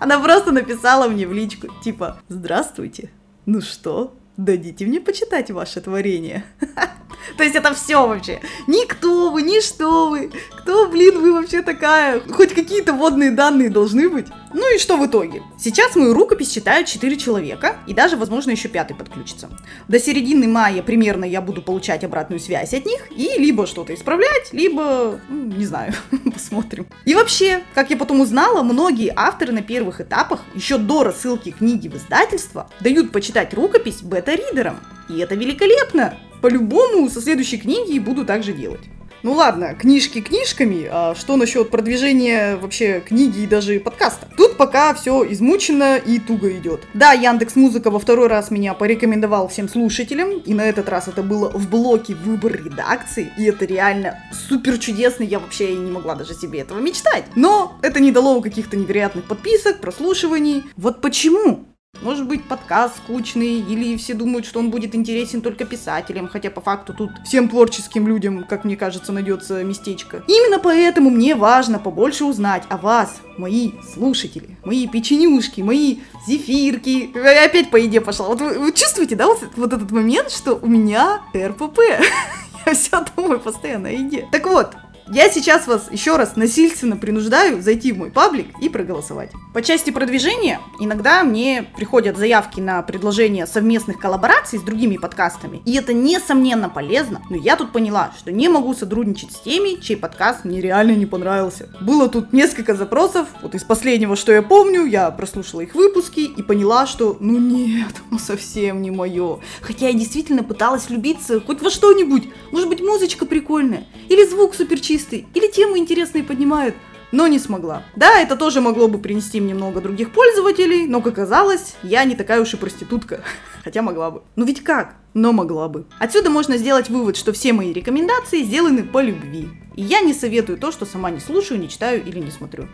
Она 0.00 0.18
просто 0.18 0.50
написала 0.50 1.08
мне 1.08 1.26
в 1.26 1.34
личку, 1.34 1.66
типа, 1.84 2.22
здравствуйте, 2.30 3.10
ну 3.44 3.60
что, 3.60 4.14
дадите 4.38 4.86
мне 4.86 5.00
почитать 5.00 5.50
ваше 5.50 5.82
творение. 5.82 6.44
То 7.36 7.44
есть 7.44 7.56
это 7.56 7.74
все 7.74 8.06
вообще. 8.06 8.40
Никто 8.66 9.30
вы, 9.30 9.42
ни 9.42 9.60
что 9.60 10.08
вы. 10.08 10.30
Кто, 10.58 10.88
блин, 10.88 11.20
вы 11.20 11.32
вообще 11.32 11.62
такая? 11.62 12.20
Хоть 12.30 12.54
какие-то 12.54 12.92
водные 12.92 13.30
данные 13.30 13.70
должны 13.70 14.08
быть. 14.08 14.26
Ну 14.54 14.74
и 14.74 14.78
что 14.78 14.96
в 14.96 15.06
итоге? 15.06 15.42
Сейчас 15.58 15.94
мою 15.94 16.14
рукопись 16.14 16.50
читают 16.50 16.88
4 16.88 17.16
человека, 17.18 17.76
и 17.86 17.92
даже, 17.92 18.16
возможно, 18.16 18.50
еще 18.50 18.68
пятый 18.68 18.94
подключится. 18.94 19.50
До 19.88 20.00
середины 20.00 20.48
мая 20.48 20.82
примерно 20.82 21.24
я 21.24 21.42
буду 21.42 21.60
получать 21.60 22.02
обратную 22.02 22.40
связь 22.40 22.72
от 22.72 22.86
них, 22.86 23.08
и 23.10 23.38
либо 23.38 23.66
что-то 23.66 23.94
исправлять, 23.94 24.52
либо, 24.52 25.20
ну, 25.28 25.44
не 25.44 25.66
знаю, 25.66 25.92
посмотрим. 26.32 26.86
И 27.04 27.14
вообще, 27.14 27.62
как 27.74 27.90
я 27.90 27.96
потом 27.96 28.20
узнала, 28.20 28.62
многие 28.62 29.12
авторы 29.14 29.52
на 29.52 29.62
первых 29.62 30.00
этапах, 30.00 30.40
еще 30.54 30.78
до 30.78 31.04
рассылки 31.04 31.50
книги 31.50 31.88
в 31.88 31.96
издательство, 31.96 32.70
дают 32.80 33.12
почитать 33.12 33.52
рукопись 33.52 34.02
бета-ридерам. 34.02 34.80
И 35.10 35.18
это 35.18 35.34
великолепно! 35.34 36.18
По-любому 36.40 37.08
со 37.08 37.20
следующей 37.20 37.58
книги 37.58 37.98
буду 37.98 38.24
так 38.24 38.42
же 38.42 38.52
делать. 38.52 38.80
Ну 39.24 39.32
ладно, 39.32 39.74
книжки 39.74 40.20
книжками, 40.20 40.88
а 40.88 41.16
что 41.16 41.36
насчет 41.36 41.70
продвижения 41.70 42.56
вообще 42.56 43.02
книги 43.04 43.40
и 43.40 43.46
даже 43.48 43.80
подкаста? 43.80 44.28
Тут 44.36 44.56
пока 44.56 44.94
все 44.94 45.24
измучено 45.32 45.96
и 45.96 46.20
туго 46.20 46.52
идет. 46.56 46.82
Да, 46.94 47.12
Яндекс 47.12 47.56
Музыка 47.56 47.90
во 47.90 47.98
второй 47.98 48.28
раз 48.28 48.52
меня 48.52 48.74
порекомендовал 48.74 49.48
всем 49.48 49.68
слушателям, 49.68 50.38
и 50.38 50.54
на 50.54 50.62
этот 50.62 50.88
раз 50.88 51.08
это 51.08 51.24
было 51.24 51.50
в 51.50 51.68
блоке 51.68 52.14
выбор 52.14 52.52
редакции, 52.52 53.32
и 53.36 53.44
это 53.46 53.64
реально 53.64 54.20
супер 54.48 54.78
чудесно, 54.78 55.24
я 55.24 55.40
вообще 55.40 55.72
и 55.72 55.76
не 55.76 55.90
могла 55.90 56.14
даже 56.14 56.34
себе 56.34 56.60
этого 56.60 56.78
мечтать. 56.78 57.24
Но 57.34 57.76
это 57.82 57.98
не 57.98 58.12
дало 58.12 58.40
каких-то 58.40 58.76
невероятных 58.76 59.24
подписок, 59.24 59.80
прослушиваний. 59.80 60.62
Вот 60.76 61.00
почему? 61.00 61.64
Может 62.02 62.28
быть, 62.28 62.44
подкаст 62.44 62.98
скучный, 62.98 63.60
или 63.60 63.96
все 63.96 64.14
думают, 64.14 64.46
что 64.46 64.60
он 64.60 64.70
будет 64.70 64.94
интересен 64.94 65.40
только 65.40 65.64
писателям, 65.64 66.28
хотя 66.28 66.48
по 66.48 66.60
факту 66.60 66.94
тут 66.94 67.10
всем 67.26 67.48
творческим 67.48 68.06
людям, 68.06 68.44
как 68.44 68.64
мне 68.64 68.76
кажется, 68.76 69.12
найдется 69.12 69.64
местечко. 69.64 70.22
Именно 70.28 70.60
поэтому 70.60 71.10
мне 71.10 71.34
важно 71.34 71.80
побольше 71.80 72.24
узнать 72.24 72.62
о 72.68 72.76
вас, 72.76 73.20
мои 73.36 73.72
слушатели, 73.92 74.56
мои 74.64 74.86
печенюшки, 74.86 75.60
мои 75.60 75.98
зефирки. 76.26 77.10
Я 77.14 77.44
опять 77.44 77.70
по 77.70 77.76
еде 77.76 78.00
пошла. 78.00 78.28
Вот 78.28 78.40
вы, 78.40 78.58
вы 78.58 78.72
чувствуете, 78.72 79.16
да, 79.16 79.26
вот, 79.26 79.42
вот 79.56 79.72
этот 79.72 79.90
момент, 79.90 80.30
что 80.30 80.54
у 80.54 80.66
меня 80.66 81.22
РПП? 81.34 81.78
Я 82.66 82.74
все 82.74 83.04
думаю 83.16 83.40
постоянно 83.40 83.88
о 83.88 83.92
еде. 83.92 84.28
Так 84.30 84.46
вот, 84.46 84.76
я 85.10 85.30
сейчас 85.30 85.66
вас 85.66 85.88
еще 85.90 86.16
раз 86.16 86.36
насильственно 86.36 86.96
принуждаю 86.96 87.62
зайти 87.62 87.92
в 87.92 87.98
мой 87.98 88.10
паблик 88.10 88.48
и 88.60 88.68
проголосовать. 88.68 89.30
По 89.54 89.62
части 89.62 89.90
продвижения, 89.90 90.60
иногда 90.80 91.24
мне 91.24 91.66
приходят 91.76 92.16
заявки 92.16 92.60
на 92.60 92.82
предложение 92.82 93.46
совместных 93.46 93.98
коллабораций 93.98 94.58
с 94.58 94.62
другими 94.62 94.96
подкастами, 94.96 95.62
и 95.64 95.74
это 95.76 95.94
несомненно 95.94 96.68
полезно, 96.68 97.22
но 97.30 97.36
я 97.36 97.56
тут 97.56 97.72
поняла, 97.72 98.12
что 98.18 98.32
не 98.32 98.48
могу 98.48 98.74
сотрудничать 98.74 99.32
с 99.32 99.40
теми, 99.40 99.80
чей 99.80 99.96
подкаст 99.96 100.44
мне 100.44 100.60
реально 100.60 100.92
не 100.92 101.06
понравился. 101.06 101.68
Было 101.80 102.08
тут 102.08 102.32
несколько 102.32 102.74
запросов, 102.74 103.28
вот 103.42 103.54
из 103.54 103.64
последнего, 103.64 104.16
что 104.16 104.32
я 104.32 104.42
помню, 104.42 104.84
я 104.84 105.10
прослушала 105.10 105.62
их 105.62 105.74
выпуски 105.74 106.20
и 106.20 106.42
поняла, 106.42 106.86
что 106.86 107.16
ну 107.20 107.38
нет, 107.38 107.94
ну 108.10 108.18
совсем 108.18 108.82
не 108.82 108.90
мое. 108.90 109.40
Хотя 109.62 109.88
я 109.88 109.94
действительно 109.94 110.42
пыталась 110.42 110.88
влюбиться 110.88 111.40
хоть 111.40 111.62
во 111.62 111.70
что-нибудь, 111.70 112.28
может 112.52 112.68
быть 112.68 112.80
музычка 112.80 113.24
прикольная, 113.26 113.86
или 114.08 114.26
звук 114.26 114.54
супер 114.54 114.80
чистый, 114.98 115.26
или 115.34 115.46
темы 115.46 115.78
интересные 115.78 116.24
поднимают, 116.24 116.74
но 117.12 117.28
не 117.28 117.38
смогла. 117.38 117.84
Да, 117.94 118.20
это 118.20 118.36
тоже 118.36 118.60
могло 118.60 118.88
бы 118.88 118.98
принести 118.98 119.40
мне 119.40 119.54
много 119.54 119.80
других 119.80 120.10
пользователей, 120.10 120.86
но, 120.86 121.00
как 121.00 121.14
оказалось, 121.14 121.76
я 121.82 122.04
не 122.04 122.16
такая 122.16 122.40
уж 122.40 122.52
и 122.54 122.56
проститутка. 122.56 123.22
Хотя 123.64 123.82
могла 123.82 124.10
бы. 124.10 124.22
Ну 124.36 124.44
ведь 124.44 124.64
как? 124.64 124.96
Но 125.14 125.32
могла 125.32 125.68
бы. 125.68 125.86
Отсюда 126.00 126.30
можно 126.30 126.56
сделать 126.56 126.90
вывод, 126.90 127.16
что 127.16 127.32
все 127.32 127.52
мои 127.52 127.72
рекомендации 127.72 128.42
сделаны 128.42 128.82
по 128.82 129.00
любви. 129.00 129.48
И 129.76 129.82
я 129.82 130.00
не 130.00 130.12
советую 130.12 130.58
то, 130.58 130.72
что 130.72 130.84
сама 130.84 131.10
не 131.10 131.20
слушаю, 131.20 131.60
не 131.60 131.68
читаю 131.68 132.04
или 132.04 132.18
не 132.18 132.30
смотрю. 132.30 132.66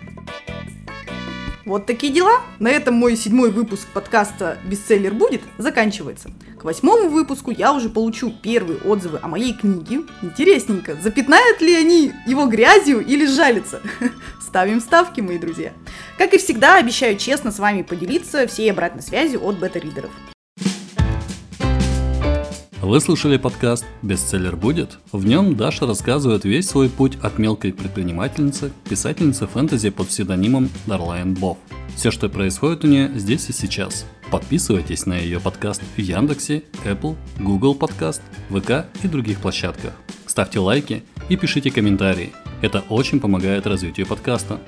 Вот 1.64 1.86
такие 1.86 2.12
дела. 2.12 2.42
На 2.58 2.68
этом 2.68 2.94
мой 2.94 3.16
седьмой 3.16 3.50
выпуск 3.50 3.88
подкаста 3.94 4.58
«Бестселлер 4.64 5.14
будет» 5.14 5.40
заканчивается. 5.56 6.30
К 6.60 6.64
восьмому 6.64 7.08
выпуску 7.08 7.50
я 7.50 7.72
уже 7.72 7.88
получу 7.88 8.30
первые 8.42 8.80
отзывы 8.80 9.18
о 9.22 9.28
моей 9.28 9.54
книге. 9.54 10.02
Интересненько, 10.22 10.94
запятнают 11.00 11.62
ли 11.62 11.74
они 11.74 12.12
его 12.26 12.46
грязью 12.46 13.00
или 13.04 13.24
жалятся? 13.26 13.80
Ставим 14.42 14.80
ставки, 14.80 15.22
мои 15.22 15.38
друзья. 15.38 15.72
Как 16.18 16.34
и 16.34 16.38
всегда, 16.38 16.76
обещаю 16.76 17.16
честно 17.16 17.50
с 17.50 17.58
вами 17.58 17.80
поделиться 17.80 18.46
всей 18.46 18.70
обратной 18.70 19.02
связью 19.02 19.42
от 19.42 19.58
бета-ридеров. 19.58 20.10
Вы 22.84 23.00
слушали 23.00 23.38
подкаст 23.38 23.86
«Бестселлер 24.02 24.56
будет»? 24.56 24.98
В 25.10 25.24
нем 25.24 25.56
Даша 25.56 25.86
рассказывает 25.86 26.44
весь 26.44 26.68
свой 26.68 26.90
путь 26.90 27.16
от 27.22 27.38
мелкой 27.38 27.72
предпринимательницы 27.72 28.72
к 28.84 28.90
писательнице 28.90 29.46
фэнтези 29.46 29.88
под 29.88 30.08
псевдонимом 30.08 30.68
Дарлайн 30.84 31.32
Бов. 31.32 31.56
Все, 31.96 32.10
что 32.10 32.28
происходит 32.28 32.84
у 32.84 32.88
нее 32.88 33.10
здесь 33.14 33.48
и 33.48 33.54
сейчас. 33.54 34.04
Подписывайтесь 34.30 35.06
на 35.06 35.14
ее 35.14 35.40
подкаст 35.40 35.80
в 35.96 35.98
Яндексе, 35.98 36.64
Apple, 36.84 37.16
Google 37.40 37.74
Подкаст, 37.74 38.20
ВК 38.50 38.84
и 39.02 39.08
других 39.08 39.40
площадках. 39.40 39.94
Ставьте 40.26 40.58
лайки 40.58 41.04
и 41.30 41.36
пишите 41.36 41.70
комментарии. 41.70 42.34
Это 42.60 42.84
очень 42.90 43.18
помогает 43.18 43.66
развитию 43.66 44.06
подкаста. 44.06 44.60